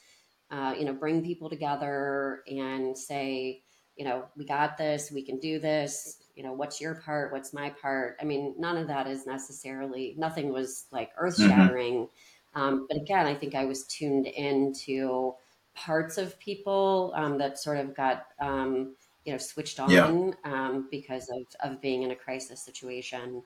uh, 0.52 0.76
you 0.78 0.86
know, 0.86 0.94
bring 0.94 1.24
people 1.24 1.50
together 1.50 2.44
and 2.46 2.98
say, 2.98 3.64
you 3.96 4.04
know, 4.04 4.26
we 4.36 4.46
got 4.46 4.78
this, 4.78 5.12
we 5.12 5.24
can 5.24 5.40
do 5.40 5.60
this. 5.60 6.18
You 6.36 6.44
know, 6.44 6.54
what's 6.54 6.82
your 6.82 6.96
part? 6.96 7.32
What's 7.32 7.54
my 7.54 7.70
part? 7.70 8.18
I 8.22 8.26
mean, 8.26 8.56
none 8.58 8.78
of 8.78 8.88
that 8.88 9.08
is 9.08 9.26
necessarily, 9.26 10.14
nothing 10.18 10.52
was 10.52 10.86
like 10.92 11.12
earth 11.18 11.38
shattering. 11.38 12.08
Mm-hmm. 12.56 12.62
Um, 12.62 12.86
but 12.90 12.98
again, 12.98 13.28
I 13.28 13.34
think 13.34 13.56
I 13.56 13.64
was 13.64 13.86
tuned 13.86 14.28
into 14.28 15.34
parts 15.74 16.18
of 16.18 16.38
people 16.40 17.14
um, 17.16 17.38
that 17.38 17.58
sort 17.58 17.78
of 17.78 17.96
got, 17.96 18.26
um, 18.42 18.96
you 19.26 19.32
know, 19.32 19.38
switched 19.38 19.80
on 19.80 19.90
yeah. 19.90 20.06
Um, 20.44 20.88
because 20.92 21.30
of, 21.30 21.72
of 21.72 21.82
being 21.82 22.04
in 22.04 22.12
a 22.12 22.16
crisis 22.16 22.64
situation. 22.64 23.44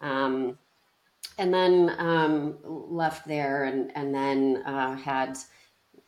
Um, 0.00 0.58
and 1.38 1.52
then 1.52 1.94
um, 1.98 2.58
left 2.62 3.26
there 3.26 3.64
and, 3.64 3.90
and 3.96 4.14
then 4.14 4.62
uh, 4.64 4.96
had, 4.96 5.36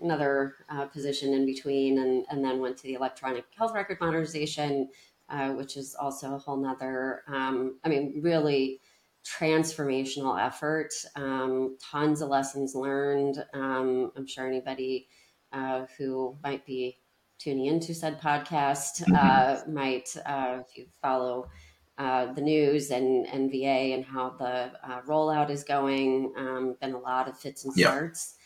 another 0.00 0.55
uh, 0.69 0.87
position 0.87 1.35
in 1.35 1.47
between 1.47 1.99
and, 1.99 2.25
and 2.31 2.45
then 2.45 2.61
went 2.61 2.76
to 2.79 2.85
the 2.85 2.95
electronic 2.95 3.45
health 3.57 3.75
record 3.75 3.99
modernization, 4.00 4.88
uh, 5.29 5.50
which 5.50 5.76
is 5.76 5.95
also 5.95 6.35
a 6.35 6.38
whole 6.38 6.57
nother, 6.57 7.23
um, 7.29 7.79
I 7.85 7.88
mean, 7.88 8.21
really 8.23 8.81
transformational 9.25 10.40
effort. 10.40 10.93
Um, 11.17 11.76
tons 11.81 12.23
of 12.23 12.29
lessons 12.29 12.75
learned. 12.75 13.45
Um, 13.52 14.12
I'm 14.17 14.26
sure 14.26 14.47
anybody 14.47 15.09
uh, 15.52 15.85
who 15.99 16.37
might 16.43 16.64
be 16.64 16.99
tuning 17.41 17.67
into 17.67 17.95
said 17.95 18.21
podcast 18.21 19.03
mm-hmm. 19.03 19.17
uh, 19.17 19.73
might, 19.73 20.15
uh, 20.27 20.59
if 20.61 20.77
you 20.77 20.87
follow 21.01 21.49
uh, 21.97 22.33
the 22.35 22.41
news 22.41 22.91
and, 22.91 23.27
and 23.27 23.51
VA 23.51 23.95
and 23.95 24.05
how 24.05 24.31
the 24.39 24.71
uh, 24.85 25.01
rollout 25.07 25.51
is 25.51 25.65
going. 25.65 26.33
Um, 26.37 26.77
been 26.81 26.93
a 26.93 26.99
lot 26.99 27.29
of 27.29 27.39
fits 27.39 27.65
and 27.65 27.75
starts. 27.75 28.37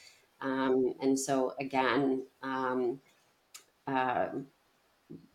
Um, 0.41 0.95
and 1.01 1.19
so 1.19 1.55
again, 1.61 2.25
um, 2.43 3.01
uh, 3.87 4.27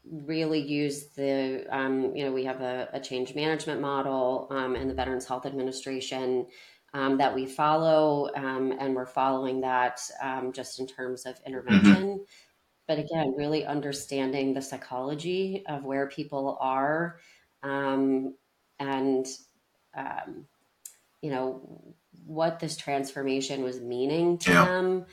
really 0.09 0.59
use 0.59 1.07
the, 1.15 1.65
um, 1.69 2.15
you 2.15 2.25
know, 2.25 2.31
we 2.31 2.43
have 2.45 2.61
a, 2.61 2.89
a 2.93 2.99
change 2.99 3.35
management 3.35 3.79
model 3.79 4.47
um, 4.51 4.75
in 4.75 4.87
the 4.87 4.93
Veterans 4.93 5.25
Health 5.25 5.45
Administration 5.45 6.45
um, 6.93 7.17
that 7.17 7.33
we 7.33 7.45
follow, 7.45 8.31
um, 8.35 8.73
and 8.79 8.95
we're 8.95 9.05
following 9.05 9.61
that 9.61 10.01
just 10.51 10.79
in 10.79 10.87
terms 10.87 11.25
of 11.25 11.39
intervention. 11.45 11.93
Mm-hmm. 11.93 12.23
But 12.89 12.97
again, 12.97 13.35
really 13.37 13.65
understanding 13.65 14.53
the 14.55 14.61
psychology 14.63 15.63
of 15.67 15.85
where 15.85 16.07
people 16.07 16.57
are 16.59 17.19
and, 17.61 19.27
you 21.21 21.29
know, 21.29 21.95
what 22.25 22.59
this 22.59 22.75
transformation 22.77 23.63
was 23.63 23.79
meaning 23.79 24.39
to 24.39 24.51
yeah. 24.51 24.65
them 24.65 25.05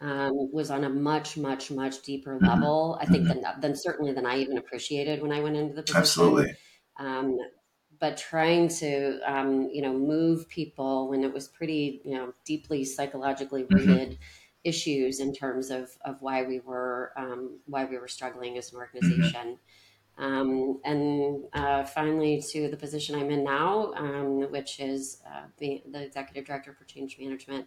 um, 0.00 0.50
was 0.52 0.70
on 0.70 0.84
a 0.84 0.88
much, 0.88 1.36
much, 1.36 1.72
much 1.72 2.02
deeper 2.02 2.36
mm-hmm. 2.36 2.46
level. 2.46 2.98
I 3.00 3.06
think 3.06 3.26
mm-hmm. 3.26 3.42
than, 3.42 3.60
than 3.60 3.76
certainly 3.76 4.12
than 4.12 4.26
I 4.26 4.38
even 4.38 4.58
appreciated 4.58 5.20
when 5.20 5.32
I 5.32 5.40
went 5.40 5.56
into 5.56 5.74
the 5.74 5.82
position. 5.82 6.00
Absolutely. 6.00 6.56
Um, 7.00 7.36
but 7.98 8.16
trying 8.16 8.68
to, 8.68 9.20
um, 9.26 9.68
you 9.72 9.82
know, 9.82 9.92
move 9.92 10.48
people 10.48 11.08
when 11.08 11.24
it 11.24 11.32
was 11.32 11.48
pretty, 11.48 12.00
you 12.04 12.14
know, 12.14 12.32
deeply 12.44 12.84
psychologically 12.84 13.64
mm-hmm. 13.64 13.74
rooted 13.74 14.10
mm-hmm. 14.10 14.22
Issues 14.64 15.20
in 15.20 15.32
terms 15.34 15.70
of 15.70 15.96
of 16.04 16.20
why 16.20 16.42
we 16.42 16.60
were 16.60 17.12
um, 17.16 17.58
why 17.66 17.84
we 17.84 17.98
were 17.98 18.08
struggling 18.08 18.58
as 18.58 18.72
an 18.72 18.78
mm-hmm. 18.78 18.96
organization. 18.96 19.58
Um, 20.16 20.80
and 20.84 21.44
uh, 21.54 21.84
finally, 21.84 22.40
to 22.52 22.68
the 22.68 22.76
position 22.76 23.16
I'm 23.16 23.30
in 23.30 23.42
now, 23.42 23.92
um, 23.94 24.50
which 24.50 24.78
is 24.78 25.20
uh, 25.26 25.46
the, 25.58 25.82
the, 25.90 26.04
executive 26.04 26.44
director 26.44 26.72
for 26.72 26.84
change 26.84 27.18
management 27.18 27.66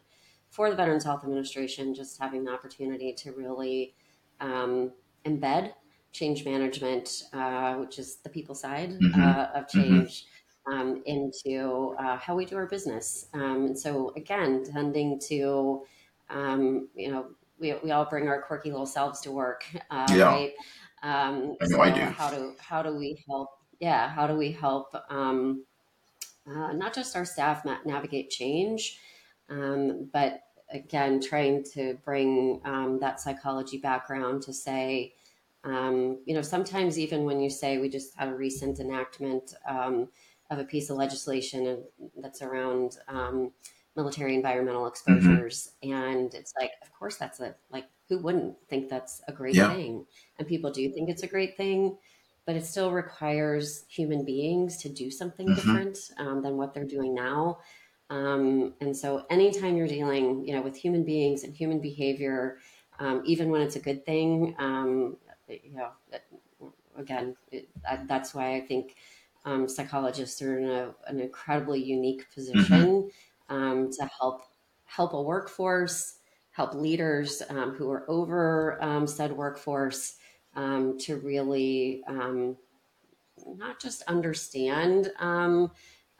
for 0.49 0.69
the 0.69 0.75
Veterans 0.75 1.03
Health 1.03 1.23
Administration, 1.23 1.93
just 1.93 2.17
having 2.17 2.45
the 2.45 2.51
opportunity 2.51 3.11
to 3.13 3.33
really 3.33 3.95
um, 4.39 4.91
embed 5.25 5.73
change 6.13 6.45
management, 6.45 7.23
uh, 7.33 7.75
which 7.75 7.99
is 7.99 8.17
the 8.17 8.29
people 8.29 8.55
side 8.55 8.91
mm-hmm. 8.91 9.21
Uh, 9.21 9.47
of 9.53 9.67
mm-hmm. 9.67 9.81
change. 9.81 10.25
Mm-hmm. 10.69 10.97
into 11.05 11.95
uh, 11.97 12.17
how 12.17 12.35
we 12.35 12.43
do 12.43 12.57
our 12.57 12.65
business, 12.65 13.27
um, 13.33 13.67
and 13.67 13.79
so 13.79 14.11
again, 14.17 14.65
tending 14.69 15.17
to, 15.17 15.85
um, 16.29 16.87
you 16.95 17.11
know, 17.11 17.27
we, 17.59 17.73
we 17.83 17.91
all 17.91 18.05
bring 18.05 18.27
our 18.27 18.41
quirky 18.41 18.71
little 18.71 18.85
selves 18.85 19.21
to 19.21 19.31
work, 19.31 19.65
uh, 19.89 20.07
yeah. 20.11 20.25
right? 20.25 20.53
Um, 21.03 21.55
I 21.61 21.65
know 21.67 21.77
so 21.77 21.81
I 21.81 21.91
do. 21.91 22.01
How 22.01 22.29
do 22.29 22.53
how 22.59 22.81
do 22.81 22.95
we 22.95 23.23
help? 23.27 23.49
Yeah, 23.79 24.09
how 24.09 24.27
do 24.27 24.35
we 24.35 24.51
help 24.51 24.95
um, 25.09 25.63
uh, 26.47 26.73
not 26.73 26.93
just 26.93 27.15
our 27.15 27.25
staff 27.25 27.63
ma- 27.65 27.77
navigate 27.85 28.29
change, 28.29 28.99
um, 29.49 30.09
but 30.11 30.41
again, 30.71 31.21
trying 31.21 31.63
to 31.63 31.97
bring 32.03 32.61
um, 32.65 32.99
that 32.99 33.21
psychology 33.21 33.77
background 33.77 34.41
to 34.43 34.53
say, 34.53 35.13
um, 35.63 36.19
you 36.25 36.33
know, 36.33 36.41
sometimes 36.41 36.97
even 36.97 37.23
when 37.23 37.39
you 37.39 37.49
say 37.49 37.77
we 37.77 37.89
just 37.89 38.15
had 38.17 38.29
a 38.29 38.35
recent 38.35 38.79
enactment 38.79 39.53
um, 39.67 40.09
of 40.49 40.59
a 40.59 40.63
piece 40.63 40.89
of 40.89 40.97
legislation 40.97 41.83
that's 42.17 42.41
around 42.41 42.97
military 43.97 44.35
environmental 44.35 44.83
mm-hmm. 44.83 44.89
exposures, 44.89 45.71
mm-hmm. 45.83 45.93
and 45.93 46.33
it's 46.33 46.53
like, 46.57 46.71
of 46.81 46.93
course, 46.93 47.17
that's 47.17 47.41
a 47.41 47.55
like 47.69 47.85
who 48.07 48.19
wouldn't 48.19 48.55
think 48.69 48.87
that's 48.89 49.21
a 49.27 49.33
great 49.33 49.55
yeah. 49.55 49.73
thing? 49.73 50.05
And 50.39 50.47
people 50.47 50.71
do 50.71 50.89
think 50.89 51.09
it's 51.09 51.23
a 51.23 51.27
great 51.27 51.57
thing, 51.57 51.97
but 52.45 52.55
it 52.55 52.65
still 52.65 52.91
requires 52.91 53.83
human 53.89 54.23
beings 54.23 54.77
to 54.77 54.89
do 54.89 55.11
something 55.11 55.47
mm-hmm. 55.47 55.55
different 55.55 55.97
um, 56.17 56.41
than 56.41 56.55
what 56.55 56.73
they're 56.73 56.85
doing 56.85 57.13
now. 57.13 57.59
Um, 58.09 58.73
and 58.79 58.95
so, 58.95 59.25
anytime 59.29 59.75
you're 59.75 59.87
dealing, 59.87 60.47
you 60.47 60.55
know, 60.55 60.61
with 60.61 60.77
human 60.77 61.03
beings 61.03 61.43
and 61.43 61.53
human 61.53 61.81
behavior, 61.81 62.59
um, 62.99 63.21
even 63.25 63.49
when 63.49 63.61
it's 63.61 63.75
a 63.75 63.81
good 63.81 64.05
thing, 64.05 64.55
um, 64.59 65.17
you 65.49 65.75
know, 65.75 65.89
again, 66.95 67.35
it, 67.51 67.67
that's 68.05 68.33
why 68.33 68.55
I 68.55 68.61
think 68.61 68.95
um, 69.45 69.67
psychologists 69.67 70.41
are 70.41 70.57
in 70.57 70.69
a, 70.69 70.93
an 71.07 71.19
incredibly 71.19 71.83
unique 71.83 72.25
position 72.33 72.63
mm-hmm. 72.63 73.07
Um, 73.49 73.89
to 73.91 74.09
help 74.19 74.41
help 74.85 75.13
a 75.13 75.21
workforce 75.21 76.15
help 76.51 76.73
leaders 76.73 77.43
um, 77.49 77.75
who 77.75 77.91
are 77.91 78.09
over 78.09 78.81
um, 78.81 79.05
said 79.05 79.31
workforce 79.31 80.15
um, 80.55 80.97
to 80.97 81.17
really 81.17 82.03
um, 82.07 82.57
not 83.45 83.79
just 83.79 84.01
understand 84.03 85.11
um, 85.19 85.71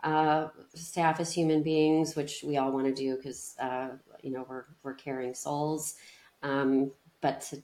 uh, 0.04 0.48
staff 0.76 1.20
as 1.20 1.34
human 1.34 1.64
beings, 1.64 2.16
which 2.16 2.44
we 2.46 2.58
all 2.58 2.72
want 2.72 2.86
to 2.86 2.94
do 2.94 3.18
because 3.18 3.56
uh, 3.60 3.90
you 4.22 4.32
know 4.32 4.46
we're 4.48 4.66
we're 4.84 4.94
caring 4.94 5.34
souls, 5.34 5.96
but 6.42 7.42
to 7.42 7.64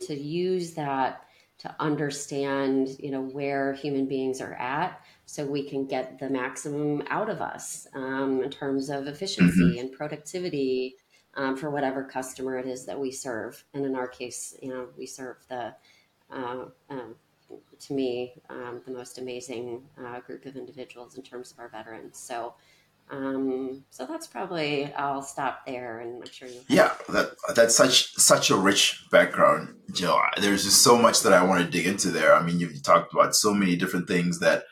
to 0.00 0.14
use 0.14 0.74
that 0.74 1.24
to 1.58 1.74
understand 1.80 2.88
you 2.98 3.10
know 3.10 3.22
where 3.22 3.72
human 3.72 4.06
beings 4.06 4.40
are 4.40 4.54
at 4.54 5.00
so 5.26 5.44
we 5.44 5.68
can 5.68 5.86
get 5.86 6.18
the 6.20 6.30
maximum 6.30 7.02
out 7.10 7.28
of 7.28 7.42
us 7.42 7.86
um, 7.94 8.42
in 8.42 8.50
terms 8.50 8.88
of 8.88 9.08
efficiency 9.08 9.60
mm-hmm. 9.60 9.78
and 9.78 9.92
productivity 9.92 10.96
um, 11.34 11.56
for 11.56 11.68
whatever 11.68 12.04
customer 12.04 12.58
it 12.58 12.66
is 12.66 12.86
that 12.86 12.98
we 12.98 13.10
serve. 13.10 13.62
And 13.74 13.84
in 13.84 13.96
our 13.96 14.06
case, 14.06 14.56
you 14.62 14.68
know, 14.68 14.86
we 14.96 15.04
serve 15.04 15.36
the, 15.48 15.74
uh, 16.32 16.66
um, 16.88 17.16
to 17.80 17.92
me, 17.92 18.40
um, 18.48 18.80
the 18.86 18.92
most 18.92 19.18
amazing 19.18 19.82
uh, 20.02 20.20
group 20.20 20.46
of 20.46 20.56
individuals 20.56 21.16
in 21.16 21.22
terms 21.22 21.50
of 21.50 21.58
our 21.58 21.68
veterans. 21.68 22.18
So, 22.18 22.54
um, 23.10 23.84
so 23.90 24.06
that's 24.06 24.26
probably 24.26 24.92
I'll 24.94 25.22
stop 25.22 25.64
there, 25.64 26.00
and 26.00 26.22
I'm 26.24 26.30
sure 26.30 26.48
you. 26.48 26.60
Yeah, 26.68 26.92
that 27.10 27.36
that's 27.54 27.76
such 27.76 28.12
such 28.16 28.50
a 28.50 28.56
rich 28.56 29.04
background, 29.12 29.76
Jill. 29.92 30.20
There's 30.40 30.64
just 30.64 30.82
so 30.82 30.98
much 30.98 31.22
that 31.22 31.32
I 31.32 31.44
want 31.44 31.64
to 31.64 31.70
dig 31.70 31.86
into 31.86 32.10
there. 32.10 32.34
I 32.34 32.42
mean, 32.42 32.58
you've 32.58 32.82
talked 32.82 33.12
about 33.12 33.36
so 33.36 33.54
many 33.54 33.76
different 33.76 34.08
things 34.08 34.40
that 34.40 34.64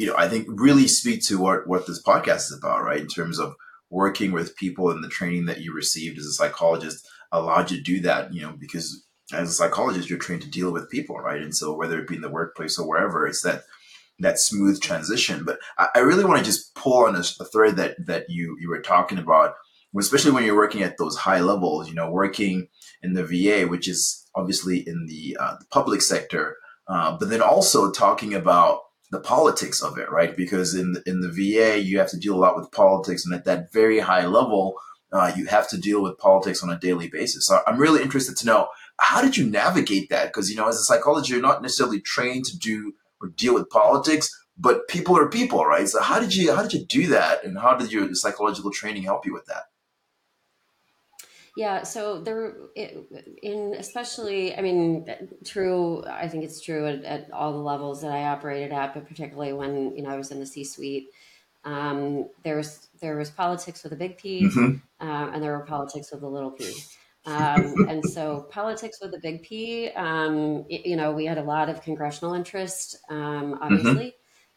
you 0.00 0.06
know, 0.06 0.14
I 0.16 0.30
think 0.30 0.46
really 0.48 0.88
speak 0.88 1.22
to 1.26 1.38
what, 1.38 1.66
what 1.66 1.86
this 1.86 2.02
podcast 2.02 2.50
is 2.50 2.58
about, 2.58 2.82
right? 2.82 3.02
In 3.02 3.06
terms 3.06 3.38
of 3.38 3.54
working 3.90 4.32
with 4.32 4.56
people 4.56 4.90
and 4.90 5.04
the 5.04 5.10
training 5.10 5.44
that 5.44 5.60
you 5.60 5.74
received 5.74 6.18
as 6.18 6.24
a 6.24 6.32
psychologist 6.32 7.06
allowed 7.32 7.70
you 7.70 7.76
to 7.76 7.82
do 7.82 8.00
that, 8.00 8.32
you 8.32 8.40
know, 8.40 8.54
because 8.58 9.04
as 9.34 9.50
a 9.50 9.52
psychologist, 9.52 10.08
you're 10.08 10.18
trained 10.18 10.40
to 10.40 10.48
deal 10.48 10.72
with 10.72 10.88
people, 10.88 11.18
right? 11.18 11.42
And 11.42 11.54
so 11.54 11.76
whether 11.76 11.98
it 11.98 12.08
be 12.08 12.14
in 12.14 12.22
the 12.22 12.30
workplace 12.30 12.78
or 12.78 12.88
wherever, 12.88 13.26
it's 13.26 13.42
that 13.42 13.64
that 14.20 14.38
smooth 14.38 14.80
transition. 14.80 15.44
But 15.44 15.58
I, 15.76 15.88
I 15.96 15.98
really 15.98 16.24
want 16.24 16.38
to 16.38 16.44
just 16.46 16.74
pull 16.74 17.04
on 17.04 17.14
a, 17.14 17.22
a, 17.38 17.44
thread 17.44 17.76
that 17.76 17.96
that 18.06 18.30
you 18.30 18.56
you 18.58 18.70
were 18.70 18.80
talking 18.80 19.18
about, 19.18 19.52
especially 19.98 20.30
when 20.30 20.44
you're 20.44 20.56
working 20.56 20.82
at 20.82 20.96
those 20.96 21.18
high 21.18 21.40
levels. 21.40 21.90
You 21.90 21.94
know, 21.94 22.10
working 22.10 22.68
in 23.02 23.12
the 23.12 23.24
VA, 23.24 23.68
which 23.68 23.86
is 23.86 24.26
obviously 24.34 24.78
in 24.78 25.06
the, 25.08 25.36
uh, 25.38 25.56
the 25.60 25.66
public 25.70 26.00
sector, 26.00 26.56
uh, 26.88 27.18
but 27.18 27.28
then 27.28 27.42
also 27.42 27.90
talking 27.90 28.32
about 28.32 28.80
the 29.10 29.20
politics 29.20 29.82
of 29.82 29.98
it, 29.98 30.10
right? 30.10 30.36
Because 30.36 30.74
in 30.74 30.96
in 31.06 31.20
the 31.20 31.30
VA, 31.30 31.80
you 31.80 31.98
have 31.98 32.10
to 32.10 32.18
deal 32.18 32.34
a 32.34 32.38
lot 32.40 32.56
with 32.56 32.70
politics, 32.72 33.24
and 33.24 33.34
at 33.34 33.44
that 33.44 33.72
very 33.72 33.98
high 34.00 34.26
level, 34.26 34.74
uh, 35.12 35.32
you 35.36 35.46
have 35.46 35.68
to 35.70 35.78
deal 35.78 36.02
with 36.02 36.18
politics 36.18 36.62
on 36.62 36.70
a 36.70 36.78
daily 36.78 37.08
basis. 37.08 37.46
So 37.46 37.60
I'm 37.66 37.78
really 37.78 38.02
interested 38.02 38.36
to 38.38 38.46
know 38.46 38.68
how 38.98 39.22
did 39.22 39.36
you 39.36 39.46
navigate 39.46 40.10
that? 40.10 40.28
Because 40.28 40.50
you 40.50 40.56
know, 40.56 40.68
as 40.68 40.76
a 40.76 40.84
psychologist, 40.84 41.30
you're 41.30 41.40
not 41.40 41.62
necessarily 41.62 42.00
trained 42.00 42.44
to 42.46 42.58
do 42.58 42.92
or 43.20 43.28
deal 43.28 43.54
with 43.54 43.68
politics, 43.70 44.30
but 44.56 44.88
people 44.88 45.16
are 45.16 45.28
people, 45.28 45.64
right? 45.64 45.88
So 45.88 46.00
how 46.00 46.20
did 46.20 46.34
you 46.34 46.54
how 46.54 46.62
did 46.62 46.72
you 46.72 46.84
do 46.86 47.08
that, 47.08 47.44
and 47.44 47.58
how 47.58 47.76
did 47.76 47.90
your 47.90 48.14
psychological 48.14 48.70
training 48.70 49.02
help 49.02 49.26
you 49.26 49.32
with 49.32 49.46
that? 49.46 49.64
Yeah, 51.60 51.82
so 51.82 52.18
there, 52.22 52.54
in 52.74 53.74
especially, 53.78 54.56
I 54.56 54.62
mean, 54.62 55.06
true. 55.44 56.02
I 56.06 56.26
think 56.26 56.42
it's 56.42 56.62
true 56.62 56.86
at, 56.86 57.04
at, 57.04 57.30
all 57.32 57.52
the 57.52 57.58
levels 57.58 58.00
that 58.00 58.12
I 58.12 58.22
operated 58.22 58.72
at, 58.72 58.94
but 58.94 59.06
particularly 59.06 59.52
when 59.52 59.94
you 59.94 60.02
know 60.02 60.08
I 60.08 60.16
was 60.16 60.30
in 60.30 60.40
the 60.40 60.46
C-suite. 60.46 61.08
Um, 61.66 62.30
there 62.44 62.56
was 62.56 62.88
there 63.02 63.18
was 63.18 63.28
politics 63.28 63.82
with 63.84 63.92
a 63.92 63.96
big 63.96 64.16
P, 64.16 64.44
mm-hmm. 64.44 65.06
uh, 65.06 65.32
and 65.32 65.42
there 65.42 65.52
were 65.52 65.66
politics 65.66 66.10
with 66.10 66.22
a 66.22 66.26
little 66.26 66.52
p. 66.52 66.64
Um, 67.26 67.74
and 67.90 68.02
so 68.06 68.46
politics 68.50 68.96
with 69.02 69.12
a 69.12 69.20
big 69.20 69.42
P. 69.42 69.90
Um, 69.90 70.64
you 70.70 70.96
know, 70.96 71.12
we 71.12 71.26
had 71.26 71.36
a 71.36 71.42
lot 71.42 71.68
of 71.68 71.82
congressional 71.82 72.32
interest, 72.32 72.96
um, 73.10 73.58
obviously, 73.60 74.14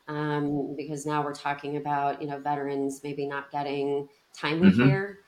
mm-hmm. 0.07 0.75
because 0.77 1.05
now 1.05 1.21
we're 1.21 1.33
talking 1.33 1.75
about 1.75 2.21
you 2.21 2.29
know 2.29 2.39
veterans 2.39 3.01
maybe 3.03 3.27
not 3.27 3.51
getting 3.51 4.07
timely 4.33 4.69
mm-hmm. 4.69 4.87
care. 4.87 5.19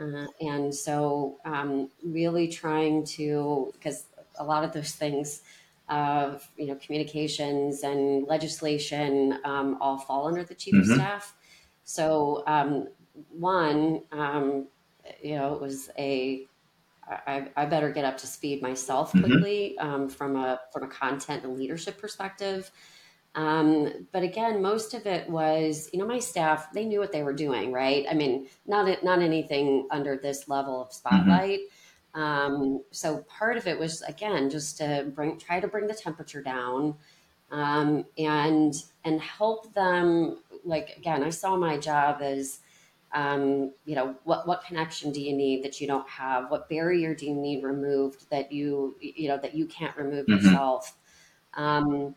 Uh, 0.00 0.26
and 0.40 0.74
so, 0.74 1.38
um, 1.44 1.90
really 2.02 2.48
trying 2.48 3.04
to, 3.04 3.70
because 3.74 4.06
a 4.38 4.44
lot 4.44 4.64
of 4.64 4.72
those 4.72 4.92
things, 4.92 5.42
of 5.90 6.48
you 6.56 6.66
know, 6.66 6.76
communications 6.76 7.82
and 7.82 8.26
legislation 8.28 9.38
um, 9.44 9.76
all 9.80 9.98
fall 9.98 10.28
under 10.28 10.44
the 10.44 10.54
chief 10.54 10.74
mm-hmm. 10.74 10.92
of 10.92 10.96
staff. 10.96 11.34
So, 11.82 12.44
um, 12.46 12.88
one, 13.30 14.02
um, 14.12 14.68
you 15.22 15.34
know, 15.34 15.54
it 15.54 15.60
was 15.60 15.90
a 15.98 16.46
I, 17.26 17.48
I, 17.56 17.66
better 17.66 17.90
get 17.90 18.04
up 18.04 18.16
to 18.18 18.26
speed 18.28 18.62
myself 18.62 19.12
mm-hmm. 19.12 19.24
quickly 19.24 19.76
mm-hmm. 19.80 20.06
from 20.08 20.36
a 20.36 20.60
from 20.72 20.84
a 20.84 20.88
content 20.88 21.42
and 21.42 21.58
leadership 21.58 21.98
perspective. 21.98 22.70
Um, 23.36 24.06
but 24.10 24.24
again, 24.24 24.60
most 24.60 24.92
of 24.92 25.06
it 25.06 25.30
was, 25.30 25.88
you 25.92 26.00
know, 26.00 26.06
my 26.06 26.18
staff, 26.18 26.72
they 26.72 26.84
knew 26.84 26.98
what 26.98 27.12
they 27.12 27.22
were 27.22 27.32
doing, 27.32 27.72
right? 27.72 28.04
I 28.10 28.14
mean, 28.14 28.48
not, 28.66 29.04
not 29.04 29.20
anything 29.20 29.86
under 29.92 30.16
this 30.16 30.48
level 30.48 30.82
of 30.82 30.88
mm-hmm. 30.88 30.96
spotlight. 30.96 31.60
Mm-hmm. 31.60 32.20
Um, 32.20 32.82
so 32.90 33.18
part 33.28 33.56
of 33.56 33.68
it 33.68 33.78
was, 33.78 34.02
again, 34.02 34.50
just 34.50 34.78
to 34.78 35.12
bring, 35.14 35.38
try 35.38 35.60
to 35.60 35.68
bring 35.68 35.86
the 35.86 35.94
temperature 35.94 36.42
down, 36.42 36.96
um, 37.52 38.04
and, 38.18 38.74
and 39.04 39.20
help 39.20 39.72
them. 39.74 40.38
Like, 40.64 40.96
again, 40.96 41.22
I 41.22 41.30
saw 41.30 41.56
my 41.56 41.78
job 41.78 42.22
as, 42.22 42.58
um, 43.12 43.72
you 43.84 43.94
know, 43.94 44.16
what, 44.24 44.48
what 44.48 44.64
connection 44.64 45.12
do 45.12 45.20
you 45.20 45.36
need 45.36 45.62
that 45.62 45.80
you 45.80 45.86
don't 45.86 46.08
have? 46.08 46.50
What 46.50 46.68
barrier 46.68 47.14
do 47.14 47.26
you 47.26 47.34
need 47.34 47.62
removed 47.62 48.28
that 48.30 48.50
you, 48.50 48.96
you 49.00 49.28
know, 49.28 49.38
that 49.38 49.54
you 49.54 49.66
can't 49.66 49.96
remove 49.96 50.26
mm-hmm. 50.26 50.44
yourself? 50.44 50.96
Um, 51.54 52.16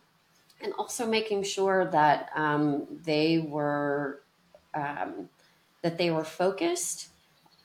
and 0.63 0.73
also 0.79 1.05
making 1.05 1.43
sure 1.43 1.85
that 1.91 2.29
um, 2.35 2.87
they 3.03 3.39
were 3.39 4.21
um, 4.73 5.29
that 5.81 5.97
they 5.97 6.09
were 6.09 6.23
focused 6.23 7.09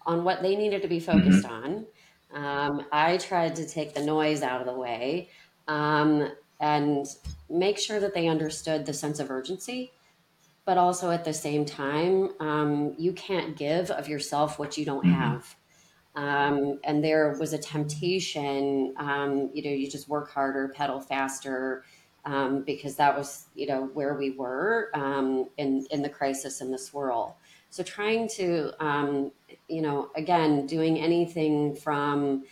on 0.05 0.25
what 0.25 0.43
they 0.43 0.57
needed 0.57 0.83
to 0.83 0.89
be 0.89 1.01
focused 1.01 1.47
mm-hmm. 1.47 1.65
on. 1.65 1.87
Um, 2.35 2.87
I 2.93 3.17
tried 3.17 3.57
to 3.57 3.67
take 3.67 3.95
the 3.95 4.05
noise 4.05 4.43
out 4.43 4.61
of 4.61 4.67
the 4.67 4.75
way 4.75 5.31
um, 5.67 6.31
and 6.61 7.07
make 7.49 7.79
sure 7.79 8.01
that 8.01 8.13
they 8.13 8.27
understood 8.27 8.85
the 8.85 8.93
sense 8.93 9.21
of 9.21 9.31
urgency. 9.31 9.93
But 10.67 10.77
also 10.77 11.11
at 11.11 11.25
the 11.25 11.33
same 11.33 11.65
time, 11.65 12.31
um, 12.41 12.95
you 12.99 13.13
can't 13.13 13.57
give 13.57 13.91
of 13.91 14.07
yourself 14.09 14.59
what 14.59 14.77
you 14.77 14.85
don't 14.85 15.05
mm-hmm. 15.07 15.15
have. 15.15 15.57
Um, 16.15 16.81
and 16.85 17.03
there 17.03 17.37
was 17.39 17.53
a 17.53 17.59
temptation, 17.59 18.89
you 19.55 19.63
know, 19.63 19.71
you 19.71 19.89
just 19.89 20.09
work 20.09 20.31
harder, 20.31 20.69
pedal 20.69 21.01
faster, 21.01 21.85
um, 22.25 22.63
because 22.63 22.97
that 22.97 23.17
was 23.17 23.47
you 23.55 23.67
know 23.67 23.85
where 23.95 24.15
we 24.15 24.31
were 24.31 24.91
um, 24.95 25.49
in 25.57 25.87
in 25.91 26.03
the 26.03 26.09
crisis 26.09 26.61
in 26.61 26.71
the 26.71 26.79
swirl. 26.79 27.37
So 27.71 27.83
trying 27.83 28.29
to 28.37 28.73
um, 28.85 29.33
you 29.69 29.83
know 29.83 30.11
again 30.17 30.67
doing 30.67 30.99
anything 30.99 31.75
from 31.75 32.45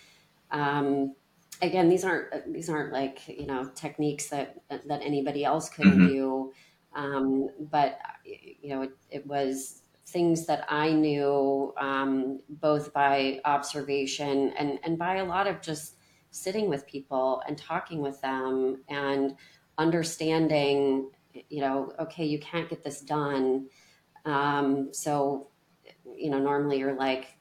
um, 0.50 1.14
again 1.62 1.88
these 1.88 2.05
aren't 2.05 2.52
these 2.52 2.68
aren't 2.68 2.92
like 2.92 3.26
you 3.29 3.46
know 3.46 3.70
techniques 3.74 4.29
that 4.29 4.62
that 4.68 5.00
anybody 5.02 5.44
else 5.44 5.68
could 5.68 5.87
mm-hmm. 5.87 6.07
do, 6.07 6.52
um, 6.94 7.50
but 7.70 7.98
you 8.24 8.70
know 8.70 8.83
it, 8.83 8.90
it, 9.11 9.26
was 9.26 9.83
things 10.07 10.46
that 10.46 10.64
I 10.68 10.92
knew 10.92 11.74
um, 11.79 12.40
both 12.48 12.92
by 12.92 13.40
observation 13.44 14.52
and 14.59 14.79
and 14.85 14.98
by 14.98 15.16
a 15.16 15.24
lot 15.24 15.46
of 15.46 15.61
just 15.61 15.96
sitting 16.31 16.68
with 16.68 16.87
people 16.87 17.42
and 17.48 17.57
talking 17.57 18.00
with 18.00 18.20
them 18.20 18.83
and 18.88 19.37
understanding, 19.78 21.10
you 21.48 21.60
know, 21.60 21.92
okay, 21.98 22.24
you 22.24 22.38
can't 22.38 22.68
get 22.68 22.82
this 22.82 23.00
done. 23.00 23.68
Um, 24.24 24.88
so, 24.92 25.48
you 26.16 26.30
know, 26.30 26.38
normally 26.38 26.78
you're 26.78 26.96
like, 26.96 27.36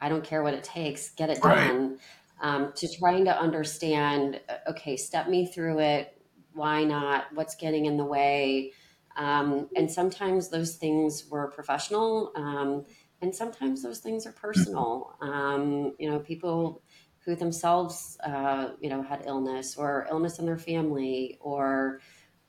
I 0.00 0.08
don't 0.08 0.24
care 0.24 0.42
what 0.42 0.54
it 0.54 0.64
takes, 0.64 1.10
get 1.10 1.30
it 1.30 1.38
right. 1.44 1.68
done. 1.68 1.98
Um, 2.40 2.72
to 2.74 2.88
trying 2.98 3.24
to 3.26 3.38
understand, 3.38 4.40
okay, 4.66 4.96
step 4.96 5.28
me 5.28 5.46
through 5.46 5.78
it. 5.78 6.20
Why 6.54 6.82
not? 6.82 7.26
What's 7.34 7.54
getting 7.54 7.86
in 7.86 7.96
the 7.96 8.04
way? 8.04 8.72
Um, 9.16 9.68
and 9.76 9.90
sometimes 9.90 10.48
those 10.48 10.76
things 10.76 11.26
were 11.30 11.50
professional, 11.50 12.32
um, 12.34 12.84
and 13.20 13.34
sometimes 13.34 13.82
those 13.82 14.00
things 14.00 14.26
are 14.26 14.32
personal. 14.32 15.16
Um, 15.20 15.94
you 15.98 16.10
know, 16.10 16.18
people 16.18 16.82
who 17.24 17.36
themselves, 17.36 18.18
uh, 18.24 18.70
you 18.80 18.90
know, 18.90 19.02
had 19.02 19.22
illness 19.26 19.76
or 19.76 20.06
illness 20.10 20.38
in 20.38 20.46
their 20.46 20.58
family 20.58 21.38
or, 21.40 22.00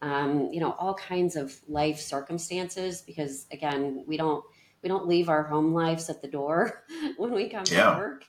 um, 0.01 0.49
you 0.51 0.59
know, 0.59 0.71
all 0.79 0.95
kinds 0.95 1.35
of 1.35 1.55
life 1.67 1.99
circumstances. 1.99 3.01
Because 3.01 3.45
again, 3.51 4.03
we 4.07 4.17
don't 4.17 4.43
we 4.81 4.89
don't 4.89 5.07
leave 5.07 5.29
our 5.29 5.43
home 5.43 5.73
lives 5.73 6.09
at 6.09 6.21
the 6.21 6.27
door 6.27 6.83
when 7.17 7.31
we 7.31 7.49
come 7.49 7.63
yeah. 7.71 7.91
to 7.91 7.97
work. 7.97 8.25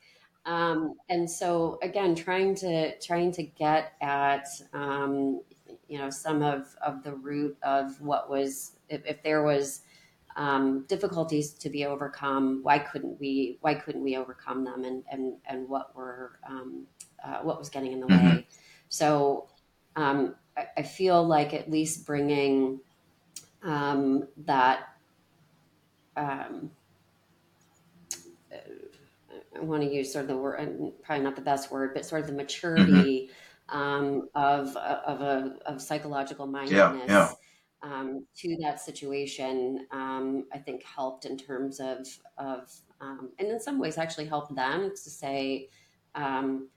Um, 0.46 0.94
and 1.08 1.28
so 1.28 1.78
again, 1.82 2.14
trying 2.14 2.54
to 2.56 2.98
trying 2.98 3.32
to 3.32 3.42
get 3.42 3.94
at 4.00 4.46
um, 4.72 5.40
you 5.88 5.98
know 5.98 6.10
some 6.10 6.42
of 6.42 6.74
of 6.84 7.02
the 7.02 7.14
root 7.14 7.56
of 7.62 8.00
what 8.00 8.28
was 8.28 8.72
if, 8.88 9.04
if 9.06 9.22
there 9.22 9.42
was 9.42 9.82
um, 10.36 10.84
difficulties 10.88 11.52
to 11.54 11.70
be 11.70 11.84
overcome. 11.84 12.60
Why 12.62 12.78
couldn't 12.78 13.20
we? 13.20 13.58
Why 13.60 13.74
couldn't 13.74 14.02
we 14.02 14.16
overcome 14.16 14.64
them? 14.64 14.84
And 14.84 15.04
and 15.10 15.34
and 15.46 15.68
what 15.68 15.94
were 15.94 16.38
um, 16.48 16.86
uh, 17.24 17.38
what 17.38 17.58
was 17.58 17.68
getting 17.68 17.92
in 17.92 18.00
the 18.00 18.06
mm-hmm. 18.06 18.36
way? 18.36 18.46
So 18.88 19.48
um, 19.96 20.34
I, 20.56 20.66
I, 20.78 20.82
feel 20.82 21.24
like 21.24 21.54
at 21.54 21.70
least 21.70 22.06
bringing 22.06 22.80
um, 23.62 24.28
that. 24.44 24.88
Um, 26.16 26.70
I 29.56 29.60
want 29.60 29.82
to 29.82 29.88
use 29.88 30.12
sort 30.12 30.24
of 30.24 30.28
the 30.28 30.36
word, 30.36 30.92
probably 31.04 31.24
not 31.24 31.36
the 31.36 31.42
best 31.42 31.70
word, 31.70 31.94
but 31.94 32.04
sort 32.04 32.22
of 32.22 32.26
the 32.26 32.32
maturity 32.32 32.82
mm-hmm. 33.30 33.32
Um, 33.66 34.28
of 34.34 34.76
of 34.76 35.22
a 35.22 35.56
of 35.64 35.80
psychological 35.80 36.46
mindedness. 36.46 37.04
Yeah, 37.08 37.28
yeah 37.28 37.32
um, 37.84 38.26
to 38.36 38.58
that 38.62 38.80
situation, 38.80 39.86
um, 39.92 40.46
I 40.52 40.58
think 40.58 40.84
helped 40.84 41.26
in 41.26 41.38
terms 41.38 41.80
of 41.80 42.08
of 42.38 42.72
um, 43.00 43.32
and 43.38 43.48
in 43.48 43.60
some 43.60 43.78
ways 43.78 43.98
actually 43.98 44.26
helped 44.26 44.54
them 44.56 44.90
to 44.90 45.10
say, 45.10 45.70
um, 46.14 46.70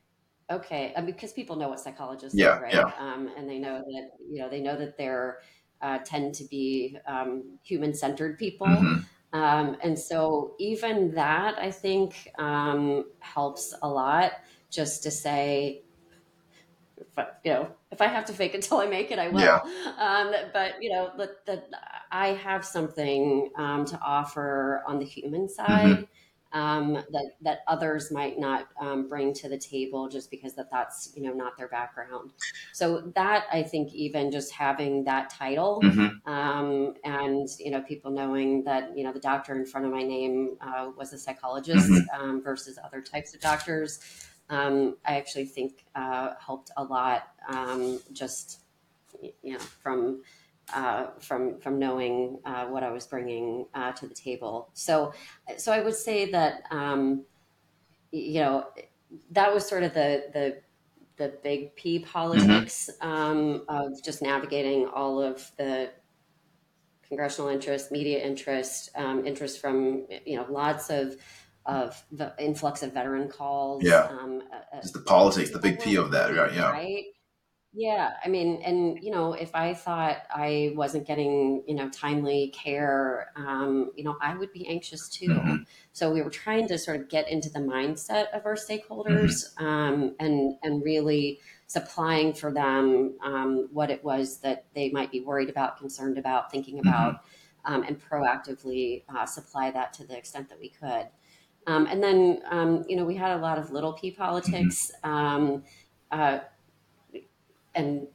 okay, 0.52 0.94
uh, 0.96 1.02
because 1.02 1.34
people 1.34 1.56
know 1.56 1.70
what 1.70 1.80
psychologists 1.80 2.40
Yeah, 2.40 2.60
are, 2.60 2.62
right? 2.62 2.74
yeah. 2.74 2.92
Um, 3.00 3.30
and 3.38 3.50
they 3.50 3.60
know 3.60 3.80
that 3.80 4.10
you 4.30 4.40
know 4.42 4.50
they 4.50 4.62
know 4.62 4.78
that 4.78 4.98
they're 4.98 5.40
uh, 5.82 6.00
tend 6.06 6.36
to 6.36 6.46
be 6.46 6.98
um, 7.08 7.60
human 7.64 7.94
centered 7.94 8.38
people. 8.38 8.68
hmm 8.68 9.00
Um, 9.34 9.78
and 9.84 10.00
so 10.00 10.56
even 10.60 11.14
that 11.16 11.60
I 11.60 11.72
think 11.72 12.30
um, 12.40 13.06
helps 13.20 13.74
a 13.82 13.90
lot 13.90 14.32
just 14.72 15.04
to 15.04 15.12
say, 15.12 15.84
you 17.44 17.52
know, 17.54 17.70
if 17.98 18.02
I 18.02 18.08
have 18.08 18.26
to 18.26 18.34
fake 18.34 18.54
it 18.54 18.62
till 18.62 18.78
I 18.78 18.86
make 18.86 19.10
it, 19.10 19.18
I 19.18 19.30
will. 19.30 19.40
Yeah. 19.40 19.60
Um, 19.98 20.32
but 20.54 20.82
you 20.82 20.92
know, 20.92 21.12
that 21.18 21.46
that 21.48 21.70
I 22.12 22.28
have 22.30 22.64
something 22.64 23.50
um, 23.58 23.86
to 23.86 24.00
offer 24.00 24.84
on 24.88 25.00
the 25.00 25.06
human 25.06 25.50
side 25.50 26.08
um, 26.54 26.94
that 26.94 27.32
that 27.42 27.60
others 27.68 28.12
might 28.12 28.38
not 28.38 28.68
um, 28.80 29.08
bring 29.08 29.34
to 29.34 29.50
the 29.50 29.58
table 29.58 30.08
just 30.10 30.30
because 30.30 30.54
that 30.56 30.70
that's 30.72 31.12
you 31.16 31.24
know 31.24 31.34
not 31.34 31.58
their 31.58 31.68
background. 31.68 32.34
So 32.72 33.12
that 33.16 33.46
I 33.52 33.64
think 33.64 33.94
even 33.94 34.32
just 34.32 34.52
having 34.52 35.04
that 35.06 35.32
title 35.32 35.82
hmm 35.82 36.08
um, 36.26 36.94
and 37.04 37.48
you 37.60 37.72
know 37.72 37.82
people 37.82 38.12
knowing 38.12 38.64
that 38.66 38.96
you 38.96 39.04
know 39.04 39.12
the 39.12 39.20
doctor 39.20 39.56
in 39.56 39.66
front 39.66 39.88
of 39.88 39.92
my 39.92 40.04
name 40.04 40.58
uh, 40.62 40.92
was 40.96 41.14
a 41.14 41.18
psychologist 41.18 41.90
hmm 41.90 42.22
um, 42.22 42.44
versus 42.44 42.78
other 42.84 43.02
types 43.02 43.34
of 43.34 43.42
doctors 43.42 44.00
um, 44.50 44.98
i 45.06 45.18
actually 45.18 45.46
think 45.46 45.86
uh, 45.96 46.34
helped 46.40 46.72
a 46.78 46.84
lot 46.84 47.30
um, 47.50 48.00
just 48.14 48.62
you 49.42 49.54
know 49.54 49.60
from 49.60 50.22
uh, 50.74 51.08
from 51.20 51.60
from 51.60 51.80
knowing 51.80 52.40
uh, 52.46 52.66
what 52.66 52.84
i 52.84 52.92
was 52.92 53.06
bringing 53.06 53.66
uh, 53.74 53.92
to 53.94 54.06
the 54.06 54.14
table. 54.14 54.70
So 54.74 55.14
so 55.58 55.72
i 55.72 55.80
would 55.80 55.96
say 55.96 56.30
that 56.32 56.64
um, 56.72 57.24
you 58.12 58.42
know 58.42 58.68
that 59.32 59.54
was 59.54 59.68
sort 59.68 59.84
of 59.84 59.94
the 59.94 60.26
the 60.34 60.62
the 61.18 61.34
big 61.44 61.76
P 61.76 62.00
politics 62.00 62.90
um, 63.02 63.64
of 63.68 64.02
just 64.04 64.22
navigating 64.22 64.88
all 64.88 65.22
of 65.22 65.52
the 65.58 65.92
congressional 67.08 67.50
interest, 67.50 67.92
media 67.92 68.24
interest, 68.24 68.92
um, 68.96 69.26
interest 69.26 69.60
from 69.60 70.06
you 70.26 70.38
know 70.38 70.46
lots 70.50 70.90
of 70.90 71.16
of 71.68 72.04
the 72.12 72.34
influx 72.40 72.82
of 72.82 72.94
veteran 72.94 73.28
calls, 73.28 73.84
Yeah. 73.84 74.04
um, 74.06 74.42
uh, 74.52 74.78
uh, 74.78 74.82
Just 74.82 74.94
the 74.94 75.02
politics, 75.02 75.52
the 75.52 75.60
big 75.60 75.80
P 75.80 75.96
of 75.96 76.12
that. 76.12 76.36
Right. 76.36 76.54
Yeah. 76.54 76.72
right? 76.72 77.06
Yeah, 77.74 78.14
I 78.26 78.30
mean, 78.30 78.62
and 78.64 79.04
you 79.04 79.12
know, 79.12 79.34
if 79.34 79.54
I 79.54 79.74
thought 79.76 80.18
I 80.34 80.74
wasn't 80.76 81.06
getting, 81.06 81.64
you 81.68 81.76
know, 81.76 81.90
timely 81.90 82.52
care, 82.56 83.32
um, 83.36 83.92
you 83.96 84.04
know, 84.04 84.18
I 84.20 84.36
would 84.36 84.52
be 84.52 84.68
anxious 84.68 85.10
too. 85.10 85.34
hmm 85.34 85.56
So 85.92 86.12
we 86.12 86.22
were 86.22 86.32
trying 86.32 86.68
to 86.70 86.78
sort 86.80 87.00
of 87.00 87.10
get 87.10 87.30
into 87.30 87.50
the 87.50 87.60
mindset 87.60 88.32
of 88.34 88.46
our 88.46 88.56
stakeholders, 88.56 89.44
um, 89.62 90.16
and 90.20 90.56
and 90.64 90.84
really 90.84 91.40
supplying 91.68 92.34
for 92.34 92.52
them 92.52 93.16
um, 93.22 93.68
what 93.74 93.92
it 93.92 94.04
was 94.04 94.40
that 94.40 94.66
they 94.74 94.90
might 94.90 95.12
be 95.12 95.20
worried 95.20 95.50
about, 95.50 95.78
concerned 95.78 96.18
about, 96.18 96.50
thinking 96.50 96.80
about, 96.80 97.26
um, 97.66 97.84
and 97.84 98.02
proactively 98.02 99.04
uh, 99.14 99.26
supply 99.26 99.70
that 99.70 99.92
to 99.94 100.06
the 100.06 100.18
extent 100.18 100.48
that 100.50 100.60
we 100.60 100.70
could. 100.70 101.08
Um, 101.68 101.86
and 101.86 102.02
then, 102.02 102.42
um, 102.50 102.86
you 102.88 102.96
know, 102.96 103.04
we 103.04 103.16
had 103.16 103.38
a 103.38 103.42
lot 103.42 103.58
of 103.58 103.72
little 103.72 103.94
p 103.94 104.10
politics. 104.12 104.92
Um, 105.04 105.64
uh, 106.12 106.40
and 107.76 108.08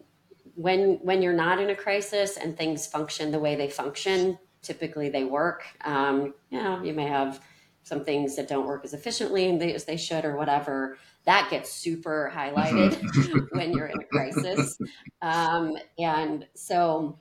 when 0.55 0.99
when 1.03 1.23
you're 1.23 1.33
not 1.33 1.61
in 1.61 1.71
a 1.71 1.77
crisis 1.77 2.37
and 2.37 2.57
things 2.57 2.87
function 2.87 3.31
the 3.31 3.39
way 3.39 3.55
they 3.55 3.69
function, 3.69 4.39
typically 4.63 5.11
they 5.11 5.25
work. 5.25 5.65
Um, 5.85 6.35
you 6.51 6.63
know, 6.63 6.83
you 6.83 6.95
may 6.95 7.07
have 7.07 7.41
some 7.85 8.05
things 8.05 8.37
that 8.37 8.49
don't 8.49 8.67
work 8.67 8.85
as 8.85 8.95
efficiently 8.95 9.57
they, 9.59 9.75
as 9.75 9.85
they 9.85 9.97
should, 9.97 10.25
or 10.25 10.37
whatever. 10.37 10.97
That 11.25 11.49
gets 11.51 11.73
super 11.73 12.33
highlighted 12.35 13.49
when 13.53 13.73
you're 13.73 13.87
in 13.87 14.01
a 14.01 14.05
crisis, 14.05 14.79
um, 15.21 15.77
and 15.99 16.47
so 16.55 17.19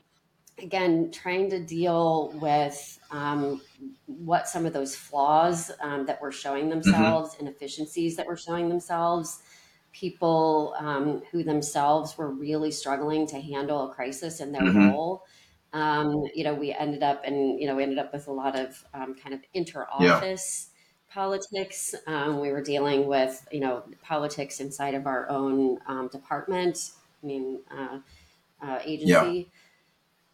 again, 0.63 1.11
trying 1.11 1.49
to 1.51 1.63
deal 1.63 2.33
with 2.39 2.99
um, 3.11 3.65
what 4.05 4.47
some 4.47 4.65
of 4.65 4.73
those 4.73 4.95
flaws 4.95 5.71
um, 5.81 6.05
that 6.05 6.21
were 6.21 6.31
showing 6.31 6.69
hmm 6.83 7.11
themselves, 7.11 7.35
inefficiencies 7.39 8.15
that 8.17 8.27
were 8.27 8.37
showing 8.37 8.69
themselves, 8.69 9.41
people 9.91 10.75
um, 10.79 11.21
who 11.31 11.43
themselves 11.43 12.17
were 12.17 12.31
really 12.31 12.71
struggling 12.71 13.27
to 13.27 13.41
handle 13.41 13.89
a 13.89 13.93
crisis 13.93 14.39
in 14.39 14.51
their 14.51 14.69
hmm 14.69 14.71
role. 14.71 15.25
Um, 15.73 16.23
you 16.33 16.43
know, 16.43 16.53
we 16.53 16.73
ended 16.73 17.03
up 17.03 17.21
and 17.23 17.59
you 17.59 17.67
know 17.67 17.75
we 17.75 17.83
ended 17.83 17.97
up 17.99 18.13
with 18.13 18.27
a 18.27 18.31
lot 18.33 18.57
of 18.57 18.85
um, 18.93 19.15
kind 19.15 19.33
of 19.33 19.41
Yeah. 19.97 20.25
inter-office 20.33 20.71
politics. 21.09 21.95
Um, 22.07 22.39
we 22.39 22.51
were 22.51 22.61
dealing 22.61 23.07
with 23.07 23.47
you 23.51 23.59
know 23.61 23.85
politics 24.01 24.59
inside 24.59 24.95
of 24.95 25.07
our 25.07 25.29
own 25.29 25.79
um, 25.85 26.09
department. 26.09 26.91
I 27.23 27.25
mean, 27.25 27.63
uh, 27.69 27.99
uh, 28.61 28.79
Yeah. 29.03 29.33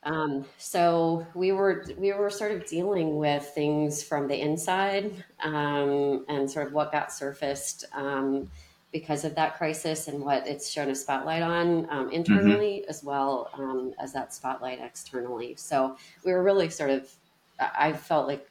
Um, 0.03 0.45
so 0.57 1.25
we 1.33 1.51
were 1.51 1.85
we 1.97 2.13
were 2.13 2.29
sort 2.29 2.51
of 2.51 2.65
dealing 2.65 3.17
with 3.17 3.43
things 3.43 4.03
from 4.03 4.27
the 4.27 4.39
inside 4.39 5.11
um, 5.43 6.25
and 6.29 6.49
sort 6.49 6.67
of 6.67 6.73
what 6.73 6.91
got 6.91 7.11
surfaced 7.11 7.85
um, 7.93 8.49
because 8.93 9.25
of 9.25 9.35
that 9.35 9.57
crisis 9.57 10.07
and 10.07 10.23
what 10.23 10.47
it's 10.47 10.69
shown 10.69 10.89
a 10.89 10.95
spotlight 10.95 11.41
on 11.41 11.89
um, 11.89 12.09
internally 12.11 12.85
as 12.87 13.03
well 13.03 13.49
um, 13.53 13.93
as 13.99 14.13
that 14.13 14.33
spotlight 14.33 14.79
externally. 14.79 15.55
So 15.57 15.97
we 16.23 16.31
were 16.31 16.43
really 16.43 16.69
sort 16.69 16.91
of 16.91 17.11
I 17.59 17.91
felt 17.93 18.27
like 18.27 18.49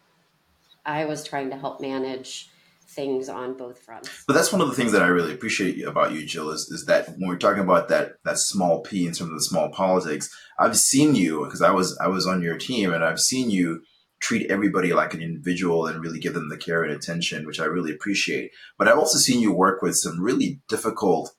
I 0.84 1.04
was 1.04 1.24
trying 1.24 1.50
to 1.50 1.56
help 1.56 1.80
manage 1.80 2.50
things 2.88 3.28
on 3.28 3.56
both 3.56 3.78
fronts. 3.78 4.24
But 4.26 4.34
that's 4.34 4.52
one 4.52 4.60
of 4.60 4.68
the 4.68 4.74
things 4.74 4.92
that 4.92 5.02
I 5.02 5.08
really 5.08 5.34
appreciate 5.34 5.82
about 5.84 6.12
you, 6.12 6.24
Jill, 6.24 6.50
is, 6.50 6.68
is 6.70 6.86
that 6.86 7.08
when 7.18 7.28
we're 7.28 7.36
talking 7.36 7.62
about 7.62 7.88
that 7.88 8.14
that 8.24 8.38
small 8.38 8.82
p 8.82 9.06
in 9.06 9.12
terms 9.12 9.30
of 9.30 9.36
the 9.36 9.42
small 9.42 9.70
politics, 9.70 10.28
I've 10.58 10.76
seen 10.76 11.14
you 11.14 11.44
because 11.44 11.62
I 11.62 11.70
was 11.70 11.98
I 11.98 12.08
was 12.08 12.26
on 12.26 12.42
your 12.42 12.56
team 12.56 12.92
and 12.92 13.04
I've 13.04 13.20
seen 13.20 13.50
you 13.50 13.82
treat 14.20 14.50
everybody 14.50 14.92
like 14.92 15.14
an 15.14 15.20
individual 15.20 15.86
and 15.86 16.00
really 16.00 16.18
give 16.18 16.34
them 16.34 16.48
the 16.48 16.56
care 16.56 16.82
and 16.82 16.92
attention, 16.92 17.46
which 17.46 17.60
I 17.60 17.64
really 17.64 17.92
appreciate. 17.92 18.50
But 18.78 18.88
I've 18.88 18.98
also 18.98 19.18
seen 19.18 19.40
you 19.40 19.52
work 19.52 19.82
with 19.82 19.96
some 19.96 20.20
really 20.20 20.60
difficult 20.68 21.34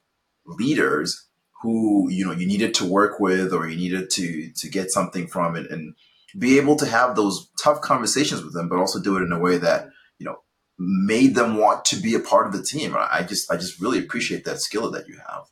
leaders 0.45 1.27
who 1.61 2.09
you 2.09 2.25
know 2.25 2.31
you 2.31 2.45
needed 2.45 2.73
to 2.75 2.85
work 2.85 3.19
with 3.19 3.53
or 3.53 3.67
you 3.67 3.77
needed 3.77 4.09
to 4.11 4.51
to 4.55 4.69
get 4.69 4.91
something 4.91 5.27
from 5.27 5.55
it 5.55 5.71
and 5.71 5.95
be 6.37 6.57
able 6.57 6.75
to 6.75 6.85
have 6.85 7.15
those 7.15 7.49
tough 7.61 7.81
conversations 7.81 8.43
with 8.43 8.53
them, 8.53 8.69
but 8.69 8.77
also 8.77 8.99
do 8.99 9.17
it 9.17 9.23
in 9.23 9.31
a 9.31 9.39
way 9.39 9.57
that 9.57 9.87
you 10.19 10.25
know 10.25 10.37
made 10.79 11.35
them 11.35 11.57
want 11.57 11.85
to 11.85 11.95
be 11.97 12.15
a 12.15 12.19
part 12.19 12.47
of 12.47 12.53
the 12.53 12.63
team. 12.63 12.95
I 12.97 13.23
just 13.23 13.51
I 13.51 13.57
just 13.57 13.79
really 13.81 13.99
appreciate 13.99 14.45
that 14.45 14.61
skill 14.61 14.91
that 14.91 15.07
you 15.07 15.17
have. 15.27 15.45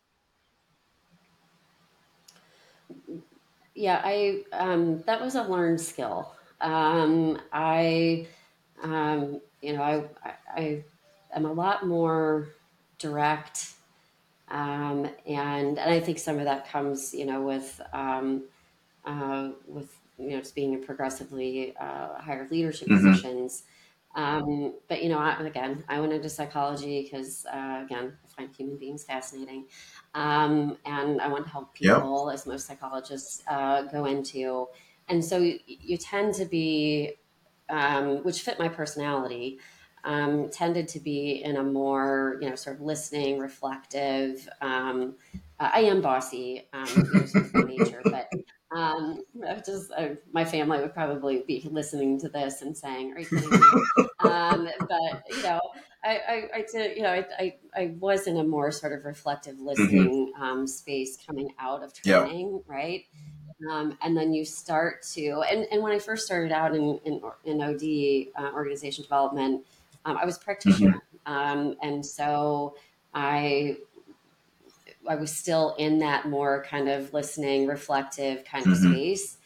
Yeah, 3.73 4.01
I 4.03 4.43
um, 4.53 5.01
that 5.03 5.19
was 5.21 5.35
a 5.35 5.43
learned 5.43 5.81
skill. 5.81 6.33
Um, 6.61 7.41
I, 7.51 8.27
um, 8.81 9.41
you 9.61 9.73
know, 9.73 9.81
I, 9.83 10.09
I 10.23 10.35
I 10.55 10.83
am 11.33 11.45
a 11.45 11.51
lot 11.51 11.85
more 11.85 12.47
direct, 12.99 13.73
um, 14.49 15.05
and 15.27 15.79
and 15.79 15.79
I 15.79 15.99
think 16.01 16.19
some 16.19 16.39
of 16.39 16.45
that 16.45 16.69
comes, 16.69 17.13
you 17.13 17.25
know, 17.25 17.41
with 17.43 17.81
um, 17.93 18.45
uh, 19.05 19.51
with 19.67 19.99
you 20.19 20.31
know 20.31 20.39
just 20.39 20.55
being 20.55 20.73
in 20.73 20.83
progressively 20.83 21.75
uh, 21.77 22.15
higher 22.21 22.47
leadership 22.49 22.89
hmm 22.89 22.91
positions. 22.91 23.63
Um, 24.15 24.79
but 24.87 25.03
you 25.03 25.09
know, 25.09 25.19
I, 25.19 25.45
again, 25.45 25.83
I 25.89 25.99
went 25.99 26.13
into 26.13 26.29
psychology 26.29 27.03
because 27.03 27.45
uh, 27.45 27.81
again, 27.85 28.17
I 28.23 28.27
find 28.29 28.55
human 28.55 28.77
beings 28.77 29.03
fascinating, 29.03 29.67
um, 30.13 30.77
and 30.85 31.21
I 31.21 31.27
want 31.27 31.45
to 31.45 31.51
help 31.51 31.73
Yep. 31.79 32.15
people, 32.15 32.29
as 32.31 32.45
most 32.47 32.65
psychologists 32.65 33.43
uh, 33.47 33.83
go 33.83 34.05
into. 34.05 34.67
And 35.07 35.23
so 35.23 35.37
you, 35.37 35.59
you 35.67 35.97
tend 35.97 36.33
to 36.35 36.45
be, 36.45 37.15
um, 37.69 38.23
which 38.23 38.41
fit 38.41 38.57
my 38.59 38.69
personality, 38.69 39.59
um, 40.03 40.49
tended 40.49 40.87
to 40.89 40.99
be 40.99 41.43
in 41.43 41.57
a 41.57 41.63
more, 41.63 42.37
you 42.41 42.49
know, 42.49 42.55
sort 42.55 42.77
of 42.77 42.81
listening, 42.83 43.39
reflective. 43.39 44.47
Um, 44.61 45.17
uh, 45.59 45.71
I 45.73 45.81
am 45.81 46.01
bossy, 46.01 46.69
um, 46.73 47.07
you 47.11 47.19
know, 47.19 47.25
sort 47.25 47.45
of 47.45 47.55
nature, 47.59 48.07
but 48.09 48.24
um, 48.75 49.23
just 49.65 49.91
uh, 49.91 50.09
my 50.31 50.45
family 50.45 50.79
would 50.79 50.93
probably 50.93 51.43
be 51.47 51.61
listening 51.71 52.19
to 52.19 52.29
this 52.29 52.61
and 52.61 52.77
saying, 52.77 53.13
"Are 53.13 53.19
you 53.19 53.27
kidding 53.27 53.57
me?" 53.57 53.79
Um, 54.19 54.67
but 54.87 55.23
you 55.29 55.43
know, 55.43 55.59
I, 56.03 56.17
I, 56.17 56.49
I 56.59 56.65
did, 56.71 56.97
you 56.97 57.03
know, 57.03 57.11
I, 57.11 57.25
I, 57.39 57.57
I 57.75 57.95
was 57.99 58.27
in 58.27 58.37
a 58.37 58.43
more 58.43 58.71
sort 58.71 58.93
of 58.93 59.05
reflective 59.05 59.59
hmm 59.77 60.07
listening 60.13 60.33
um, 60.39 60.67
space 60.67 61.17
coming 61.25 61.53
out 61.59 61.83
of 61.83 61.93
Yeah. 62.03 62.29
training, 62.31 62.63
right? 62.67 63.05
Um, 63.71 63.97
and 64.01 64.17
then 64.17 64.33
you 64.33 64.43
start 64.45 65.01
to, 65.13 65.43
and, 65.49 65.65
and 65.71 65.81
when 65.81 65.93
I 65.93 65.99
first 65.99 66.25
started 66.25 66.51
out 66.51 66.75
in 66.75 66.99
in, 67.05 67.21
in 67.45 67.61
OD 67.61 68.31
uh, 68.43 68.51
organization 68.53 69.03
development, 69.03 69.65
um, 70.05 70.17
I 70.17 70.25
was 70.25 70.37
a 70.37 70.41
practitioner, 70.41 71.03
um, 71.25 71.75
and 71.81 72.05
so 72.05 72.75
I 73.13 73.77
I 75.07 75.15
was 75.15 75.35
still 75.37 75.75
in 75.77 75.99
that 75.99 76.27
more 76.27 76.63
kind 76.63 76.89
of 76.89 77.13
listening, 77.13 77.67
reflective 77.67 78.43
kind 78.45 78.67
of 78.67 78.75
hmm 78.75 78.75
space. 78.75 79.37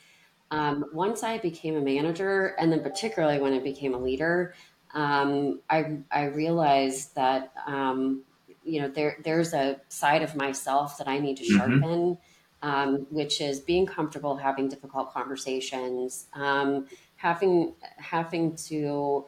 um, 0.51 0.85
once 0.93 1.23
I 1.23 1.37
became 1.37 1.75
a 1.75 1.81
manager, 1.81 2.55
and 2.59 2.71
then 2.71 2.81
particularly 2.81 3.39
when 3.39 3.53
I 3.53 3.59
became 3.59 3.93
a 3.93 3.99
leader, 3.99 4.55
um, 4.93 5.61
I 5.69 5.99
I 6.11 6.25
realized 6.25 7.15
that 7.15 7.53
um, 7.67 8.25
you 8.63 8.81
know 8.81 8.89
there 8.89 9.17
there's 9.23 9.53
a 9.53 9.81
side 9.89 10.23
of 10.23 10.35
myself 10.35 10.97
that 10.97 11.07
I 11.07 11.19
need 11.19 11.37
to 11.37 11.43
Mhm. 11.47 11.83
sharpen, 11.83 12.17
um, 12.63 13.05
which 13.11 13.41
is 13.41 13.59
being 13.61 13.85
comfortable 13.85 14.37
having 14.37 14.69
difficult 14.69 15.11
conversations, 15.13 16.27
um, 16.33 16.87
having 17.15 17.75
having 17.97 18.55
to 18.69 19.27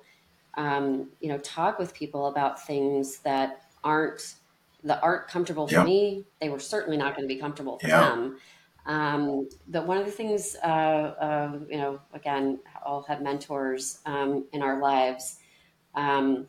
um, 0.55 1.11
you 1.19 1.29
know 1.29 1.37
talk 1.39 1.79
with 1.79 1.93
people 1.93 2.27
about 2.27 2.65
things 2.65 3.19
that 3.21 3.61
aren't 3.83 4.35
that 4.83 5.01
aren't 5.03 5.27
comfortable 5.27 5.67
for 5.67 5.73
Yeah. 5.75 5.83
me. 5.83 6.25
They 6.39 6.49
were 6.49 6.59
certainly 6.59 6.97
not 6.97 7.15
going 7.15 7.27
to 7.27 7.33
be 7.33 7.39
comfortable 7.39 7.79
for 7.79 7.87
Yeah. 7.87 8.09
them. 8.09 8.37
Um, 8.85 9.47
but 9.67 9.85
one 9.85 9.97
of 9.97 10.05
the 10.05 10.11
things, 10.11 10.55
uh, 10.63 10.67
uh, 10.67 11.59
you 11.69 11.77
know, 11.77 12.01
again, 12.13 12.59
all 12.83 13.03
have 13.03 13.21
mentors 13.21 13.99
um, 14.05 14.47
in 14.53 14.63
our 14.63 14.79
lives 14.81 15.37
um, 15.93 16.47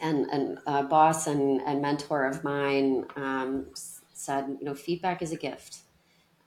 and, 0.00 0.26
and 0.30 0.58
a 0.66 0.84
boss 0.84 1.26
and, 1.26 1.60
and 1.62 1.82
mentor 1.82 2.24
of 2.26 2.44
mine 2.44 3.04
um, 3.16 3.66
said, 3.74 4.56
you 4.60 4.64
know, 4.64 4.74
feedback 4.74 5.22
is 5.22 5.32
a 5.32 5.36
gift. 5.36 5.78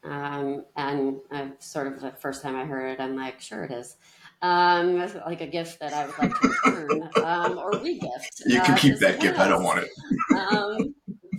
Um, 0.03 0.65
and 0.77 1.19
uh, 1.31 1.49
sort 1.59 1.87
of 1.87 1.99
the 1.99 2.11
first 2.11 2.41
time 2.41 2.55
I 2.55 2.63
heard 2.63 2.91
it, 2.91 3.01
I'm 3.01 3.17
like, 3.17 3.41
sure 3.41 3.65
it 3.65 3.71
is. 3.71 3.97
Um, 4.41 4.99
like 5.25 5.41
a 5.41 5.47
gift 5.47 5.81
that 5.81 5.91
I 5.93 6.05
would 6.05 6.17
like 6.17 6.39
to 6.39 6.47
return 6.47 7.09
um, 7.21 7.57
or 7.57 7.75
re-gift. 7.75 8.43
You 8.45 8.61
can 8.61 8.73
uh, 8.73 8.77
keep 8.77 8.99
that 8.99 9.19
gift. 9.19 9.37
I 9.37 9.49
don't 9.49 9.63
want 9.63 9.79
it. 9.79 9.89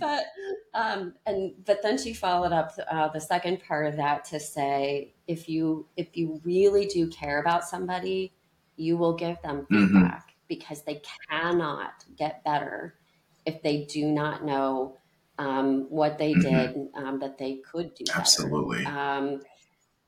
But 0.01 0.25
um, 0.73 1.13
and 1.27 1.53
but 1.65 1.83
then 1.83 1.97
she 1.97 2.13
followed 2.13 2.51
up 2.51 2.73
uh, 2.89 3.09
the 3.09 3.21
second 3.21 3.61
part 3.63 3.87
of 3.87 3.97
that 3.97 4.25
to 4.25 4.39
say, 4.39 5.13
if 5.27 5.47
you 5.47 5.87
if 5.95 6.17
you 6.17 6.41
really 6.43 6.87
do 6.87 7.07
care 7.07 7.39
about 7.39 7.65
somebody, 7.65 8.33
you 8.77 8.97
will 8.97 9.15
give 9.15 9.41
them 9.43 9.67
Mhm. 9.69 9.91
feedback 9.93 10.35
because 10.47 10.83
they 10.83 11.01
cannot 11.29 12.03
get 12.17 12.43
better 12.43 12.97
if 13.45 13.61
they 13.63 13.85
do 13.85 14.07
not 14.07 14.43
know 14.43 14.97
um, 15.37 15.87
what 15.89 16.17
they 16.17 16.33
Mhm. 16.35 16.41
did 16.41 16.87
um, 16.95 17.19
that 17.19 17.37
they 17.37 17.57
could 17.57 17.93
do 17.95 18.05
better. 18.05 18.19
Absolutely. 18.19 18.85
Um, 18.85 19.41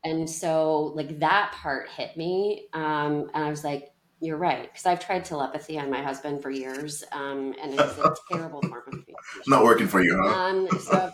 and 0.03 0.29
so, 0.29 0.91
like 0.95 1.19
that 1.19 1.53
part 1.53 1.89
hit 1.89 2.17
me, 2.17 2.67
um, 2.73 3.29
and 3.33 3.45
I 3.45 3.49
was 3.49 3.63
like, 3.63 3.92
"You're 4.23 4.37
right," 4.37 4.63
because 4.63 4.85
I've 4.85 4.99
tried 5.05 5.25
telepathy 5.25 5.77
on 5.79 5.89
my 5.89 6.01
husband 6.01 6.41
for 6.41 6.51
years, 6.51 7.03
um, 7.11 7.53
and 7.61 7.73
it's 7.73 7.97
a 7.97 8.11
terrible 8.31 8.61
form 8.63 8.83
of 8.87 8.95
communication. 9.03 9.51
Not 9.51 9.63
working 9.63 9.87
for 9.87 10.01
you, 10.01 10.17
huh? 10.21 10.35
Um, 10.35 10.79
so 10.79 11.11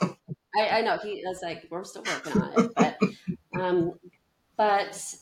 I, 0.58 0.80
I 0.80 0.82
know 0.82 0.98
he 0.98 1.24
was 1.26 1.42
like, 1.44 1.66
we're 1.72 1.84
still 1.84 2.06
working 2.06 2.34
on 2.34 2.54
it, 2.54 2.72
but 2.76 3.00
um, 3.60 3.94
but 4.58 5.16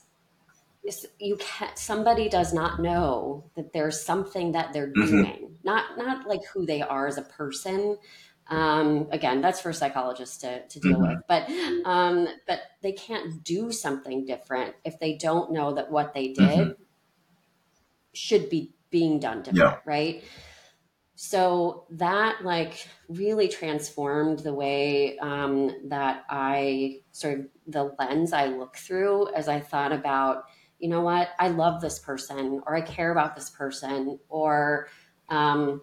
you 1.19 1.35
can't. 1.37 1.77
somebody 1.77 2.29
does 2.29 2.53
not 2.53 2.79
know 2.79 3.49
that 3.55 3.73
there's 3.73 4.01
something 4.01 4.53
that 4.53 4.71
they're 4.73 4.93
Mhm. 4.95 5.23
doing, 5.23 5.57
not 5.63 5.97
not 5.97 6.27
like 6.27 6.41
who 6.53 6.65
they 6.65 6.81
are 6.81 7.07
as 7.07 7.17
a 7.17 7.23
person. 7.23 7.97
Um, 8.49 9.09
again, 9.11 9.41
that's 9.41 9.59
for 9.59 9.73
psychologists 9.73 10.37
to, 10.37 10.65
to 10.67 10.79
deal 10.79 10.99
Mhm. 10.99 11.01
with, 11.01 11.17
but 11.27 11.49
um, 11.85 12.27
but 12.47 12.61
they 12.81 12.93
can't 12.93 13.43
do 13.43 13.71
something 13.71 14.25
different 14.25 14.75
if 14.85 14.99
they 14.99 15.17
don't 15.17 15.51
know 15.51 15.73
that 15.73 15.91
what 15.91 16.13
they 16.13 16.31
did 16.31 16.77
should 18.17 18.49
be 18.49 18.73
being 18.89 19.19
done 19.19 19.43
different, 19.43 19.79
right? 19.85 20.23
So 21.19 21.85
that 21.91 22.43
like 22.43 22.87
really 23.09 23.47
transformed 23.47 24.39
the 24.39 24.53
way 24.53 25.17
um, 25.17 25.89
that 25.89 26.23
I 26.29 27.01
sort 27.11 27.39
of 27.39 27.45
the 27.65 27.95
lens 27.97 28.33
I 28.33 28.47
look 28.47 28.77
through 28.77 29.33
as 29.33 29.47
I 29.47 29.59
thought 29.59 29.91
about, 29.91 30.43
you 30.77 30.89
know 30.89 31.01
what, 31.01 31.29
I 31.39 31.47
love 31.49 31.81
this 31.81 31.97
person 31.99 32.61
or 32.67 32.75
I 32.75 32.81
care 32.81 33.11
about 33.11 33.35
this 33.35 33.49
person 33.49 34.19
or, 34.29 34.89
um, 35.29 35.81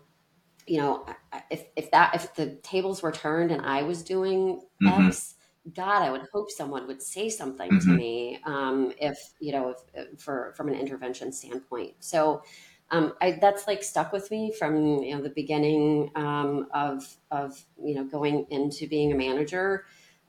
you 0.67 0.79
know, 0.79 1.05
if, 1.51 1.65
if 1.77 1.91
that 1.91 2.15
if 2.15 2.35
the 2.37 2.55
tables 2.63 3.03
were 3.03 3.13
turned 3.13 3.51
and 3.51 3.61
I 3.61 3.83
was 3.83 4.05
doing 4.05 4.63
Mhm. 4.81 5.09
X, 5.09 5.35
God, 5.73 6.03
I 6.03 6.11
would 6.11 6.27
hope 6.33 6.51
someone 6.51 6.87
would 6.87 7.01
say 7.03 7.31
something 7.31 7.79
to 7.81 7.93
Mhm. 7.93 7.97
me 7.97 8.39
um, 8.45 8.93
if 9.01 9.19
you 9.41 9.53
know 9.53 9.75
if, 9.95 10.21
for 10.21 10.53
from 10.57 10.69
an 10.69 10.75
intervention 10.75 11.33
standpoint. 11.33 11.95
So 12.01 12.43
um, 12.91 13.15
I, 13.23 13.39
that's 13.41 13.67
like 13.67 13.83
stuck 13.83 14.13
with 14.13 14.31
me 14.31 14.53
from 14.53 14.77
you 15.03 15.17
know 15.17 15.23
the 15.23 15.31
beginning 15.31 16.11
um, 16.17 16.69
of 16.75 17.17
of 17.31 17.65
you 17.83 17.95
know 17.95 18.05
going 18.05 18.47
into 18.51 18.87
being 18.87 19.13
a 19.13 19.17
manager, 19.17 19.87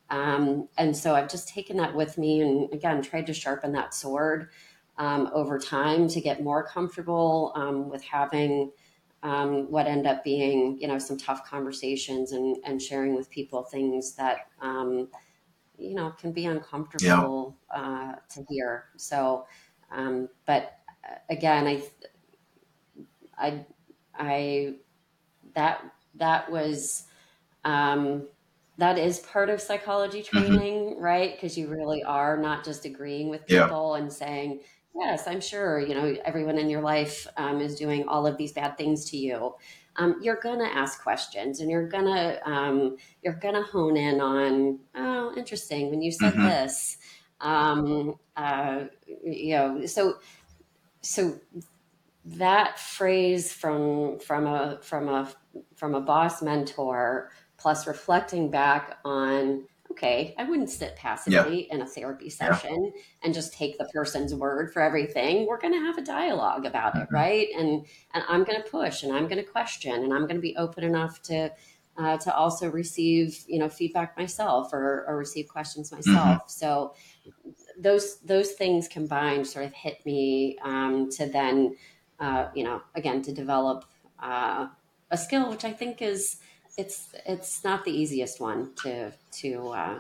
um, 0.10 0.69
and 0.78 0.95
so 0.95 1.15
I've 1.15 1.30
just 1.30 1.50
taken 1.50 1.78
that 1.78 1.95
with 1.95 2.17
me 2.17 2.41
and 2.41 2.71
again 2.74 3.02
tried 3.02 3.28
to 3.28 3.34
sharpen 3.34 3.74
that 3.74 3.93
sword 3.93 4.50
um, 4.98 5.30
over 5.34 5.60
time 5.60 6.08
to 6.10 6.21
get 6.21 6.43
more 6.43 6.63
comfortable 6.65 7.52
um, 7.56 7.89
with 7.89 8.04
having 8.04 8.71
um, 9.24 9.71
what 9.71 9.88
end 9.88 10.06
up 10.06 10.24
being 10.24 10.78
you 10.80 10.88
know 10.88 11.00
some 11.00 11.17
tough 11.17 11.45
conversations 11.45 12.32
and 12.32 12.58
and 12.63 12.82
sharing 12.82 13.15
with 13.15 13.30
people 13.30 13.63
things 13.63 14.15
that 14.15 14.48
um, 14.62 15.10
you 15.77 15.95
know 15.95 16.11
can 16.11 16.31
be 16.31 16.45
uncomfortable 16.45 17.59
uh, 17.69 18.15
to 18.29 18.45
hear. 18.49 18.85
So, 18.97 19.47
um, 19.91 20.29
but 20.45 20.79
uh, 21.09 21.15
again, 21.29 21.67
I 21.67 21.83
I 23.38 23.65
I 24.13 24.75
that 25.55 25.93
that 26.15 26.51
was 26.51 27.07
um, 27.65 28.29
that 28.77 28.97
is 28.99 29.19
part 29.21 29.49
of 29.49 29.61
psychology 29.61 30.23
training, 30.23 30.99
right? 30.99 31.33
Because 31.35 31.57
you 31.57 31.69
really 31.69 32.03
are 32.03 32.38
not 32.38 32.65
just 32.65 32.85
agreeing 32.85 33.29
with 33.29 33.47
Yeah. 33.47 33.71
people 33.71 33.95
and 33.95 34.11
saying, 34.13 34.63
"Yes, 34.95 35.27
I'm 35.27 35.41
sure." 35.41 35.79
You 35.79 35.93
know, 35.95 36.15
everyone 36.25 36.58
in 36.58 36.69
your 36.69 36.81
life 36.81 37.27
um, 37.38 37.62
is 37.62 37.75
doing 37.75 38.08
all 38.08 38.25
of 38.27 38.38
these 38.38 38.53
bad 38.53 38.77
things 38.77 39.05
to 39.12 39.17
you. 39.17 39.55
Um, 39.97 40.19
you're 40.21 40.39
gonna 40.41 40.65
ask 40.65 41.01
questions, 41.01 41.60
and 41.60 41.69
you're 41.69 41.88
gonna 41.88 42.39
um, 42.45 42.97
you're 43.23 43.34
gonna 43.36 43.63
hone 43.63 43.97
in 43.97 44.21
on, 44.21 44.79
"Oh, 44.95 45.34
interesting." 45.38 45.89
When 45.89 46.01
you 46.01 46.12
said 46.12 46.34
Mhm. 46.34 46.65
this, 46.65 46.97
um, 47.41 48.15
uh, 48.38 48.86
you 49.23 49.55
know, 49.55 49.86
so 49.86 50.19
so 51.01 51.39
that 52.25 52.79
phrase 52.79 53.53
from 53.53 54.19
from 54.19 54.47
a 54.47 54.79
from 54.81 55.10
a 55.10 55.31
from 55.75 55.93
a 55.95 56.01
boss 56.01 56.41
mentor 56.41 57.31
plus 57.58 57.88
reflecting 57.88 58.49
back 58.49 58.97
on 59.05 59.67
okay 59.95 60.36
i 60.38 60.43
wouldn't 60.43 60.69
sit 60.69 60.95
passively 60.97 61.67
in 61.71 61.81
a 61.81 61.86
therapy 61.86 62.25
Yeah. 62.25 62.31
session 62.53 62.91
and 63.23 63.34
just 63.34 63.53
take 63.53 63.77
the 63.77 63.86
person's 63.93 64.34
word 64.36 64.71
for 64.73 64.81
everything. 64.81 65.47
We're 65.47 65.60
going 65.60 65.73
to 65.73 65.79
have 65.79 65.97
a 65.97 66.01
dialogue 66.01 66.65
about 66.65 66.95
it 66.95 67.08
Mhm. 67.10 67.12
right? 67.12 67.47
And 67.58 67.86
and 68.13 68.23
i'm 68.27 68.43
going 68.43 68.62
to 68.62 68.69
push 68.69 69.03
and 69.03 69.12
i'm 69.15 69.27
going 69.27 69.38
to 69.43 69.49
question 69.58 69.93
and 70.03 70.13
i'm 70.13 70.21
going 70.27 70.36
to 70.36 70.41
be 70.41 70.55
open 70.58 70.84
enough 70.84 71.21
to 71.23 71.51
uh, 71.97 72.17
to 72.17 72.36
also 72.36 72.69
receive 72.69 73.45
you 73.47 73.58
know 73.58 73.69
feedback 73.69 74.17
myself 74.17 74.73
or, 74.73 75.05
or 75.08 75.17
receive 75.17 75.47
questions 75.47 75.93
myself. 75.93 76.49
So 76.49 76.93
those 77.79 78.19
those 78.19 78.51
things 78.51 78.88
combined 78.88 79.47
sort 79.47 79.65
of 79.65 79.73
hit 79.73 80.05
me 80.05 80.58
um, 80.63 81.10
to 81.12 81.25
then 81.27 81.75
uh, 82.19 82.47
you 82.53 82.63
know 82.65 82.81
again 82.95 83.21
to 83.21 83.31
develop 83.31 83.86
uh, 84.19 84.67
a 85.12 85.17
skill 85.17 85.49
which 85.49 85.63
I 85.65 85.71
think 85.71 86.01
is 86.01 86.38
it's 86.77 87.09
it's 87.25 87.63
not 87.63 87.85
the 87.85 87.91
easiest 87.91 88.39
one 88.41 88.73
to 88.83 89.11
to 89.31 89.69
uh, 89.69 89.99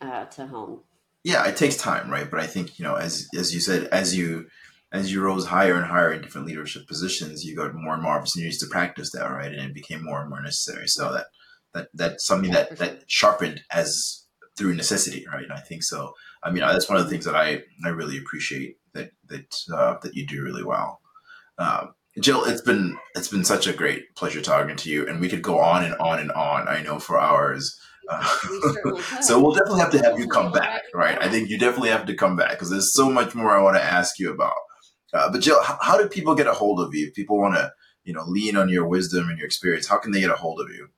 uh, 0.00 0.24
to 0.26 0.46
hone. 0.46 0.80
yeah 1.22 1.46
it 1.46 1.56
takes 1.56 1.76
time 1.76 2.10
right? 2.10 2.30
But 2.30 2.40
i 2.40 2.46
think 2.46 2.78
you 2.78 2.84
know 2.84 2.94
as 2.94 3.28
as 3.36 3.54
you 3.54 3.60
said 3.60 3.84
as 3.88 4.16
you 4.16 4.46
as 4.92 5.10
you 5.12 5.20
rose 5.22 5.46
higher 5.46 5.74
and 5.74 5.86
higher 5.86 6.12
in 6.12 6.22
different 6.22 6.46
leadership 6.46 6.86
positions 6.86 7.44
you 7.44 7.56
got 7.56 7.74
more 7.74 7.94
and 7.94 8.02
more 8.02 8.12
opportunities 8.16 8.58
to 8.58 8.66
practice 8.66 9.10
that 9.12 9.26
right? 9.30 9.52
And 9.52 9.62
it 9.70 9.74
became 9.74 10.04
more 10.04 10.20
and 10.20 10.30
more 10.30 10.42
necessary. 10.42 10.86
So 10.88 11.12
that 11.12 11.26
that 11.72 11.88
that's 11.94 12.24
something 12.26 12.50
Yeah, 12.52 12.56
that 12.64 12.68
sure. 12.68 12.76
that 12.78 13.04
sharpened 13.06 13.62
as 13.70 14.22
through 14.56 14.74
necessity 14.74 15.26
right? 15.32 15.42
And 15.44 15.52
i 15.52 15.60
think 15.60 15.82
so. 15.82 16.14
I 16.42 16.50
mean 16.50 16.60
that's 16.62 16.88
one 16.88 16.98
of 16.98 17.04
the 17.04 17.10
things 17.10 17.24
that 17.24 17.34
i 17.36 17.62
i 17.84 17.88
really 17.88 18.18
appreciate 18.18 18.76
that 18.92 19.10
that 19.28 19.56
uh, 19.74 19.96
that 20.02 20.14
you 20.14 20.26
do 20.26 20.42
really 20.42 20.62
well. 20.64 21.00
Uh, 21.58 21.86
Jill, 22.20 22.44
it's 22.44 22.60
been 22.60 22.96
it's 23.14 23.28
been 23.28 23.44
such 23.44 23.66
a 23.66 23.72
great 23.72 24.14
pleasure 24.14 24.40
talking 24.40 24.76
to 24.76 24.90
you, 24.90 25.08
and 25.08 25.20
we 25.20 25.28
could 25.28 25.42
go 25.42 25.58
on 25.58 25.84
and 25.84 25.94
on 25.96 26.20
and 26.20 26.30
on. 26.32 26.68
I 26.68 26.82
know 26.82 26.98
for 26.98 27.18
hours. 27.18 27.78
Uh, 28.08 28.36
We 28.84 29.02
so 29.22 29.40
we'll 29.40 29.52
definitely 29.54 29.80
have 29.80 29.90
to 29.92 30.02
have 30.02 30.18
you 30.18 30.28
come 30.28 30.52
back, 30.52 30.82
right? 30.94 31.20
I 31.20 31.28
think 31.28 31.48
you 31.48 31.58
definitely 31.58 31.90
have 31.90 32.06
to 32.06 32.14
come 32.14 32.36
back 32.36 32.50
because 32.50 32.70
there's 32.70 32.94
so 32.94 33.10
much 33.10 33.34
more 33.34 33.50
I 33.50 33.62
want 33.62 33.76
to 33.76 33.82
ask 33.82 34.18
you 34.18 34.32
about. 34.32 34.54
Uh, 35.12 35.30
but 35.30 35.40
Jill, 35.40 35.62
how, 35.62 35.78
how 35.80 35.98
do 35.98 36.08
people 36.08 36.34
get 36.34 36.46
a 36.46 36.52
hold 36.52 36.80
of 36.80 36.94
you? 36.94 37.08
If 37.08 37.14
people 37.14 37.38
want 37.38 37.54
to, 37.54 37.72
you 38.04 38.12
know, 38.12 38.24
lean 38.26 38.56
on 38.56 38.68
your 38.68 38.86
wisdom 38.86 39.28
and 39.28 39.38
your 39.38 39.46
experience. 39.46 39.86
How 39.86 39.98
can 39.98 40.12
they 40.12 40.20
get 40.20 40.30
a 40.30 40.34
hold 40.34 40.60
of 40.60 40.68
you? 40.68 40.88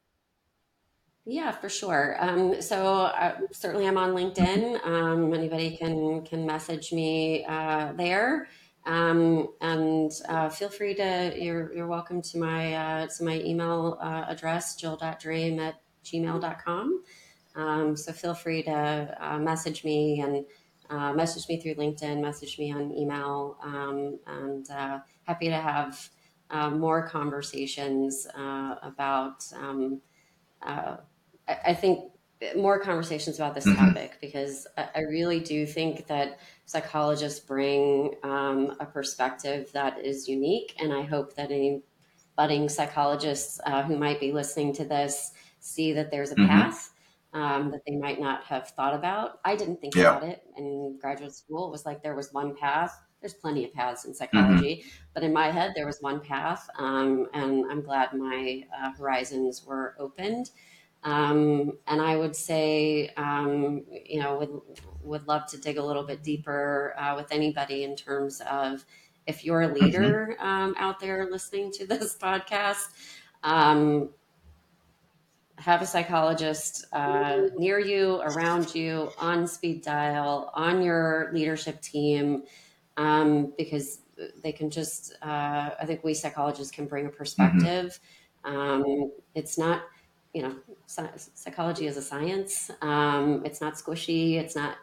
Yeah, 1.25 1.51
for 1.51 1.69
sure. 1.69 2.17
Um, 2.21 2.63
so 2.63 2.87
uh, 2.87 3.37
certainly, 3.53 3.87
I'm 3.89 3.99
on 3.99 4.13
LinkedIn. 4.13 4.87
Um, 4.87 5.35
anybody 5.35 5.77
can 5.77 6.25
can 6.25 6.47
message 6.47 6.93
me 6.93 7.45
uh, 7.47 7.93
there, 7.95 8.49
um, 8.87 9.49
and 9.61 10.13
uh, 10.29 10.49
feel 10.49 10.69
free 10.69 10.95
to. 10.95 11.35
You're 11.37 11.75
you're 11.75 11.89
welcome 11.89 12.23
to 12.23 12.39
my 12.39 12.75
uh, 12.75 13.07
to 13.09 13.25
my 13.25 13.41
email 13.41 13.99
uh, 14.01 14.25
address, 14.29 14.77
jill.draime 14.77 15.59
at 15.59 15.81
gmail.com. 16.05 17.03
Um, 17.57 17.97
so 17.97 18.13
feel 18.13 18.35
free 18.35 18.63
to 18.63 19.17
uh, 19.21 19.39
message 19.39 19.85
me, 19.85 20.21
and 20.21 20.45
uh, 20.89 21.13
message 21.13 21.49
me 21.49 21.61
through 21.61 21.75
LinkedIn, 21.75 22.21
message 22.21 22.59
me 22.61 22.73
on 22.73 22.93
email, 22.93 23.59
um, 23.63 24.21
and 24.29 24.71
uh, 24.71 25.01
happy 25.25 25.49
to 25.49 25.57
have 25.57 26.09
uh, 26.51 26.71
more 26.71 27.09
conversations 27.09 28.27
about. 28.35 29.45
Um, 29.57 30.01
I, 30.63 30.99
I, 31.49 31.75
think 31.75 32.13
more 32.57 32.79
conversations 32.79 33.37
about 33.37 33.55
this 33.55 33.67
mm-hmm. 33.67 33.87
topic 33.87 34.19
because 34.21 34.67
I, 34.77 34.89
I, 34.97 35.01
really 35.01 35.41
do 35.41 35.65
think 35.65 36.07
that 36.07 36.39
psychologists 36.67 37.41
bring 37.41 38.15
um, 38.23 38.77
a 38.79 38.87
perspective 38.87 39.71
that 39.73 40.05
is 40.05 40.29
unique, 40.29 40.75
and 40.79 40.93
I 40.93 41.03
hope 41.03 41.35
that 41.37 41.51
any 41.51 41.83
budding 42.37 42.69
psychologists 42.69 43.59
uh, 43.65 43.83
who 43.83 43.97
might 43.97 44.21
be 44.21 44.33
listening 44.33 44.75
to 44.75 44.85
this 44.85 45.33
see 45.61 45.93
that 45.95 46.11
there's 46.11 46.33
a 46.33 46.35
mm-hmm. 46.35 46.49
path 46.49 46.93
um, 47.33 47.71
that 47.71 47.81
they 47.87 47.97
might 47.97 48.21
not 48.21 48.45
have 48.45 48.69
thought 48.69 48.95
about. 48.95 49.41
I 49.45 49.57
didn't 49.57 49.81
think 49.81 49.95
yeah. 49.95 50.17
about 50.17 50.29
it 50.29 50.43
in 50.57 50.99
graduate 51.01 51.35
school. 51.35 51.69
It 51.69 51.71
was 51.71 51.85
like 51.87 52.03
there 52.03 52.15
was 52.15 52.33
one 52.33 52.55
path. 52.55 52.99
There's 53.21 53.35
plenty 53.35 53.65
of 53.65 53.73
paths 53.73 54.05
in 54.05 54.15
psychology, 54.15 54.83
mm-hmm. 54.83 54.89
but 55.15 55.23
in 55.23 55.33
my 55.33 55.51
head, 55.51 55.73
there 55.75 55.87
was 55.87 55.99
one 56.01 56.21
path. 56.21 56.69
Um, 56.79 57.27
and 57.33 57.65
I'm 57.71 57.83
glad 57.83 58.13
my 58.13 58.63
uh, 58.79 58.93
horizons 58.93 59.65
were 59.67 59.97
opened. 59.99 60.51
Um, 61.07 61.79
and 61.87 62.03
I 62.03 62.17
would 62.17 62.35
say, 62.35 63.11
um, 63.17 63.85
you 64.05 64.21
know, 64.21 64.39
would, 64.39 64.77
would 65.03 65.29
love 65.29 65.47
to 65.51 65.57
dig 65.57 65.79
a 65.79 65.83
little 65.83 66.03
bit 66.03 66.25
deeper 66.25 66.97
uh, 66.99 67.15
with 67.15 67.31
anybody 67.31 67.85
in 67.85 67.95
terms 67.95 68.43
of 68.51 68.85
if 69.29 69.45
you're 69.45 69.63
a 69.63 69.69
leader 69.73 70.35
mm-hmm. 70.37 70.47
um, 70.47 70.75
out 70.79 70.99
there 70.99 71.29
listening 71.31 71.71
to 71.73 71.87
this 71.87 72.19
podcast, 72.19 72.89
um, 73.45 74.11
have 75.59 75.81
a 75.81 75.87
psychologist 75.87 76.87
uh, 76.93 77.43
near 77.57 77.79
you, 77.79 78.21
around 78.23 78.75
you, 78.75 79.13
on 79.21 79.47
speed 79.47 79.85
dial, 79.85 80.51
on 80.55 80.83
your 80.83 81.31
leadership 81.33 81.81
team, 81.81 82.43
um, 82.97 83.53
because 83.57 84.01
they 84.43 84.51
can 84.51 84.71
just, 84.71 85.15
uh, 85.23 85.71
I 85.81 85.85
think 85.87 86.03
we 86.03 86.15
psychologists 86.15 86.75
can 86.75 86.87
bring 86.87 87.07
a 87.07 87.11
perspective. 87.11 88.01
Mm-hmm. 88.45 88.57
Um, 88.57 89.13
it's 89.37 89.57
not, 89.57 89.83
you 90.37 90.43
know, 90.43 90.55
psychology 90.87 91.87
is 91.87 91.97
a 91.97 92.03
science. 92.03 92.71
Um, 92.83 93.41
it's 93.47 93.63
not 93.63 93.73
squishy. 93.77 94.35
It's 94.35 94.55
not, 94.55 94.77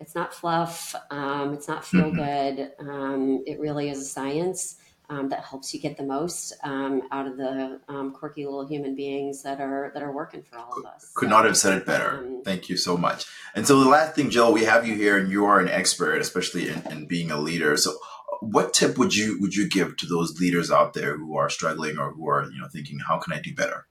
it's 0.00 0.14
not 0.14 0.32
fluff. 0.32 0.94
Um, 1.10 1.52
it's 1.52 1.68
not 1.68 1.84
feel 1.84 2.10
mm-hmm. 2.10 2.56
good. 2.56 2.72
Um, 2.78 3.44
it 3.46 3.60
really 3.60 3.90
is 3.90 3.98
a 3.98 4.06
science 4.06 4.76
um, 5.10 5.28
that 5.28 5.44
helps 5.44 5.74
you 5.74 5.80
get 5.80 5.98
the 5.98 6.04
most 6.04 6.54
um, 6.64 7.02
out 7.12 7.26
of 7.26 7.36
the 7.36 7.80
um, 7.86 8.12
quirky 8.12 8.46
little 8.46 8.66
human 8.66 8.96
beings 8.96 9.42
that 9.42 9.60
are 9.60 9.90
that 9.92 10.02
are 10.02 10.10
working 10.10 10.42
for 10.42 10.56
all 10.56 10.72
of 10.78 10.86
us. 10.86 11.12
Could 11.14 11.26
so, 11.26 11.30
not 11.30 11.44
have 11.44 11.58
said 11.58 11.76
it 11.76 11.84
better. 11.84 12.26
Thank 12.42 12.70
you 12.70 12.78
so 12.78 12.96
much. 12.96 13.26
And 13.54 13.66
so 13.66 13.80
the 13.80 13.90
last 13.90 14.14
thing, 14.14 14.30
Jill, 14.30 14.54
we 14.54 14.64
have 14.64 14.86
you 14.86 14.94
here, 14.94 15.18
and 15.18 15.30
you 15.30 15.44
are 15.44 15.60
an 15.60 15.68
expert, 15.68 16.22
especially 16.22 16.70
in, 16.70 16.82
in 16.90 17.06
being 17.06 17.30
a 17.30 17.38
leader. 17.38 17.76
So, 17.76 17.92
what 18.40 18.72
tip 18.72 18.96
would 18.96 19.14
you 19.14 19.38
would 19.42 19.54
you 19.54 19.68
give 19.68 19.98
to 19.98 20.06
those 20.06 20.40
leaders 20.40 20.70
out 20.70 20.94
there 20.94 21.18
who 21.18 21.36
are 21.36 21.50
struggling 21.50 21.98
or 21.98 22.10
who 22.12 22.26
are 22.26 22.44
you 22.44 22.58
know 22.58 22.68
thinking, 22.72 23.00
how 23.06 23.18
can 23.18 23.34
I 23.34 23.42
do 23.42 23.54
better? 23.54 23.86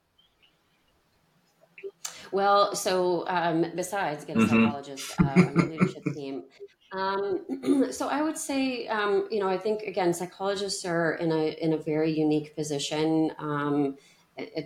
Well, 2.34 2.74
so 2.74 3.24
um, 3.28 3.66
besides 3.76 4.24
get 4.24 4.36
a 4.36 4.40
mm-hmm. 4.40 4.64
psychologist 4.64 5.14
uh, 5.20 5.34
on 5.36 5.54
the 5.54 5.66
leadership 5.66 6.02
team, 6.12 6.42
um, 6.90 7.86
so 7.92 8.08
I 8.08 8.22
would 8.22 8.36
say, 8.36 8.88
um, 8.88 9.28
you 9.30 9.38
know, 9.38 9.48
I 9.48 9.56
think 9.56 9.82
again, 9.82 10.12
psychologists 10.12 10.84
are 10.84 11.14
in 11.14 11.30
a 11.30 11.56
in 11.64 11.74
a 11.74 11.76
very 11.76 12.10
unique 12.10 12.56
position 12.56 13.30
um, 13.38 13.96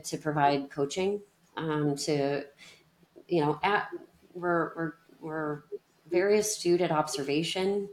to 0.02 0.16
provide 0.16 0.70
coaching 0.70 1.20
um, 1.58 1.94
to, 1.96 2.44
you 3.28 3.44
know, 3.44 3.60
at, 3.62 3.88
we're 4.32 4.72
we're 4.74 4.92
we're 5.20 5.62
very 6.10 6.38
astute 6.38 6.80
at 6.80 6.90
observation, 6.90 7.86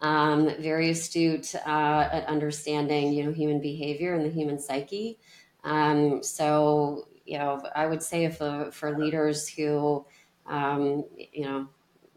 um, 0.00 0.54
very 0.58 0.88
astute 0.88 1.54
uh, 1.54 2.08
at 2.10 2.24
understanding, 2.28 3.12
you 3.12 3.24
know, 3.24 3.32
human 3.32 3.60
behavior 3.60 4.14
and 4.14 4.24
the 4.24 4.30
human 4.30 4.58
psyche. 4.58 5.18
Um, 5.64 6.22
so, 6.22 7.08
you 7.28 7.38
know, 7.38 7.62
I 7.76 7.86
would 7.86 8.02
say 8.02 8.24
if 8.24 8.40
uh, 8.40 8.70
for 8.70 8.98
leaders 8.98 9.48
who, 9.48 10.06
you 10.48 11.44
know 11.44 11.68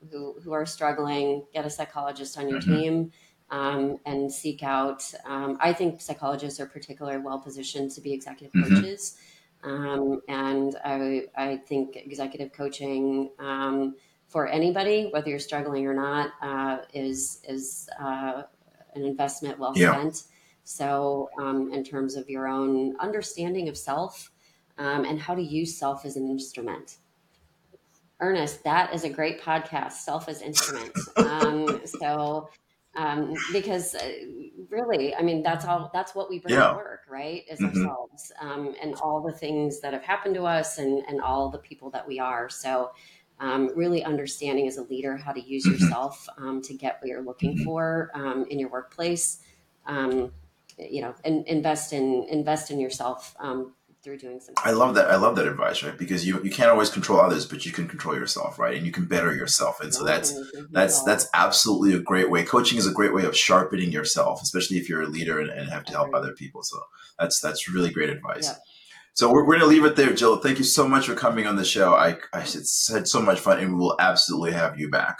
who, 0.09 0.35
who 0.43 0.51
are 0.51 0.65
struggling, 0.65 1.45
get 1.53 1.65
a 1.65 1.69
psychologist 1.69 2.37
on 2.37 2.49
your 2.49 2.59
mm-hmm. 2.59 2.73
team 2.73 3.11
um, 3.49 3.97
and 4.05 4.31
seek 4.31 4.63
out. 4.63 5.03
Um, 5.25 5.57
I 5.59 5.73
think 5.73 6.01
psychologists 6.01 6.59
are 6.59 6.65
particularly 6.65 7.19
well 7.19 7.39
positioned 7.39 7.91
to 7.91 8.01
be 8.01 8.13
executive 8.13 8.53
mm-hmm. 8.53 8.75
coaches. 8.75 9.17
Um, 9.63 10.21
and 10.27 10.75
I, 10.83 11.25
I 11.37 11.57
think 11.57 11.95
executive 11.95 12.51
coaching 12.51 13.29
um, 13.37 13.95
for 14.27 14.47
anybody, 14.47 15.09
whether 15.11 15.29
you're 15.29 15.39
struggling 15.39 15.85
or 15.85 15.93
not, 15.93 16.31
uh, 16.41 16.83
is, 16.93 17.41
is 17.47 17.87
uh, 17.99 18.43
an 18.95 19.03
investment 19.03 19.59
well 19.59 19.73
yeah. 19.75 19.91
spent. 19.91 20.23
So, 20.63 21.29
um, 21.39 21.73
in 21.73 21.83
terms 21.83 22.15
of 22.15 22.29
your 22.29 22.47
own 22.47 22.95
understanding 22.99 23.67
of 23.67 23.77
self 23.77 24.31
um, 24.81 25.05
and 25.05 25.19
how 25.19 25.35
to 25.35 25.41
use 25.41 25.77
self 25.77 26.05
as 26.05 26.17
an 26.17 26.27
instrument. 26.27 26.97
Ernest, 28.19 28.63
that 28.63 28.93
is 28.93 29.03
a 29.03 29.09
great 29.09 29.41
podcast, 29.41 29.93
Self 29.93 30.27
as 30.27 30.41
Instrument. 30.41 30.91
Um, 31.17 31.81
so, 31.99 32.49
um, 32.95 33.33
because 33.53 33.95
uh, 33.95 34.11
really, 34.69 35.15
I 35.15 35.21
mean, 35.21 35.43
that's 35.43 35.65
all, 35.65 35.89
that's 35.93 36.13
what 36.13 36.29
we 36.29 36.39
bring 36.39 36.55
yeah. 36.55 36.69
to 36.69 36.75
work, 36.75 37.01
right? 37.09 37.43
Is 37.49 37.59
mm-hmm. 37.59 37.77
ourselves 37.79 38.31
um, 38.41 38.75
and 38.81 38.95
all 38.95 39.21
the 39.21 39.31
things 39.31 39.79
that 39.81 39.93
have 39.93 40.03
happened 40.03 40.35
to 40.35 40.43
us 40.43 40.77
and, 40.77 41.03
and 41.07 41.21
all 41.21 41.49
the 41.49 41.59
people 41.59 41.89
that 41.91 42.07
we 42.07 42.19
are. 42.19 42.49
So, 42.49 42.91
um, 43.39 43.71
really 43.75 44.03
understanding 44.03 44.67
as 44.67 44.77
a 44.77 44.83
leader 44.83 45.17
how 45.17 45.31
to 45.31 45.41
use 45.41 45.65
mm-hmm. 45.65 45.83
yourself 45.83 46.27
um, 46.37 46.61
to 46.61 46.75
get 46.75 46.97
what 47.01 47.07
you're 47.07 47.23
looking 47.23 47.55
mm-hmm. 47.55 47.63
for 47.63 48.11
um, 48.13 48.45
in 48.49 48.59
your 48.59 48.69
workplace. 48.69 49.39
you 49.87 51.01
know, 51.01 51.13
and 51.25 51.45
invest 51.47 51.93
in 51.93 52.23
invest 52.29 52.71
in 52.71 52.79
yourself 52.79 53.35
through 54.03 54.17
doing 54.17 54.39
something. 54.39 54.55
I 54.57 54.71
love 54.71 54.95
that. 54.95 55.09
I 55.09 55.15
love 55.15 55.35
that 55.35 55.47
advice, 55.47 55.83
right? 55.83 55.97
Because 55.97 56.25
you 56.25 56.41
you 56.43 56.49
can't 56.49 56.69
always 56.69 56.89
control 56.89 57.19
others, 57.19 57.45
but 57.45 57.65
you 57.65 57.71
can 57.71 57.87
control 57.87 58.15
yourself, 58.15 58.57
right? 58.59 58.75
And 58.75 58.85
you 58.85 58.91
can 58.91 59.05
better 59.05 59.33
yourself. 59.35 59.79
And 59.81 59.93
so 59.93 60.03
that's 60.03 60.33
that's 60.71 61.03
that's 61.03 61.27
absolutely 61.33 61.93
a 61.93 61.99
great 61.99 62.29
way. 62.29 62.43
Coaching 62.43 62.77
is 62.77 62.87
a 62.87 62.93
great 62.93 63.13
way 63.13 63.25
of 63.25 63.35
sharpening 63.37 63.91
yourself, 63.91 64.41
especially 64.41 64.77
if 64.77 64.89
you're 64.89 65.03
a 65.03 65.07
leader 65.07 65.39
and, 65.39 65.49
and 65.49 65.69
have 65.69 65.85
to 65.85 65.93
help 65.93 66.13
other 66.13 66.33
people. 66.33 66.63
So 66.63 66.79
that's 67.19 67.39
that's 67.39 67.69
really 67.69 67.91
great 67.91 68.09
advice. 68.09 68.47
Yeah. 68.47 68.55
So 69.13 69.29
we're, 69.29 69.45
we're 69.45 69.59
going 69.59 69.59
to 69.59 69.65
leave 69.67 69.83
it 69.83 69.97
there, 69.97 70.13
Jill. 70.13 70.37
Thank 70.37 70.57
you 70.57 70.63
so 70.63 70.87
much 70.87 71.05
for 71.05 71.15
coming 71.15 71.45
on 71.45 71.57
the 71.57 71.65
show. 71.65 71.93
I, 71.93 72.17
I 72.33 72.41
it's 72.41 72.89
had 72.91 73.07
so 73.07 73.21
much 73.21 73.39
fun, 73.39 73.59
and 73.59 73.73
we 73.73 73.79
will 73.79 73.95
absolutely 73.99 74.53
have 74.53 74.79
you 74.79 74.89
back. 74.89 75.17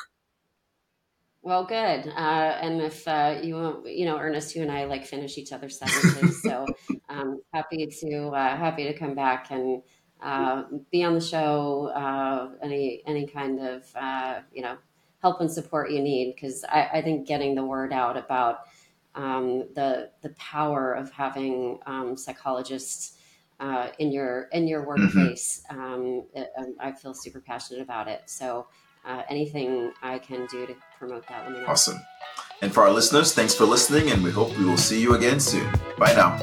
Well, 1.44 1.66
good. 1.66 2.08
Uh, 2.08 2.58
and 2.62 2.82
if 2.82 3.08
uh, 3.08 3.40
you 3.42 3.56
want, 3.56 3.88
you 3.90 4.06
know, 4.06 4.18
Ernest, 4.20 4.56
you 4.56 4.62
and 4.62 4.72
I 4.72 4.86
like 4.86 5.06
finish 5.06 5.40
each 5.40 5.52
other's 5.52 5.80
sentences, 5.80 6.44
so 6.44 6.68
um, 7.10 7.42
happy 7.52 7.88
to 7.88 8.28
uh, 8.28 8.56
happy 8.56 8.84
to 8.84 8.94
come 8.94 9.16
back 9.16 9.50
and 9.50 9.82
uh, 10.22 10.64
be 10.92 11.04
on 11.04 11.16
the 11.16 11.22
show. 11.22 11.88
Uh, 11.96 12.52
any 12.62 13.02
any 13.08 13.26
kind 13.26 13.60
of 13.60 13.84
uh, 13.96 14.42
you 14.54 14.62
know 14.62 14.78
help 15.24 15.42
and 15.42 15.52
support 15.52 15.90
you 15.90 16.02
need, 16.02 16.36
because 16.36 16.64
I, 16.64 16.90
I, 16.94 17.02
think 17.02 17.28
getting 17.28 17.56
the 17.56 17.66
word 17.66 17.92
out 17.92 18.18
about 18.18 18.60
um, 19.16 19.68
the 19.74 20.12
the 20.22 20.30
power 20.38 20.94
of 20.94 21.12
having 21.12 21.80
um, 21.88 22.18
psychologists 22.18 23.18
in 23.98 24.12
your 24.12 24.44
in 24.52 24.68
your 24.68 24.82
mm-hmm. 24.82 25.06
workplace, 25.06 25.64
mm-hmm. 25.72 26.38
it, 26.38 26.52
I 26.80 26.92
feel 26.92 27.16
super 27.16 27.40
passionate 27.40 27.82
about 27.82 28.08
it. 28.08 28.22
So 28.28 28.68
uh, 29.06 29.24
anything 29.30 29.92
I 30.04 30.20
can 30.20 30.46
do 30.48 30.68
to 30.68 30.76
promote 31.02 31.28
that, 31.28 31.46
let 31.46 31.52
me 31.54 31.60
know. 31.62 31.66
Awesome. 31.66 32.00
And 32.62 32.72
for 32.72 32.84
our 32.84 32.92
listeners, 32.92 33.34
thanks 33.34 33.56
for 33.56 33.66
listening, 33.66 34.12
and 34.12 34.24
we 34.24 34.30
hope 34.30 34.56
we 34.56 34.66
will 34.66 34.78
see 34.78 35.02
you 35.02 35.16
again 35.16 35.40
soon. 35.40 35.68
Bye 35.98 36.14
now. 36.14 36.38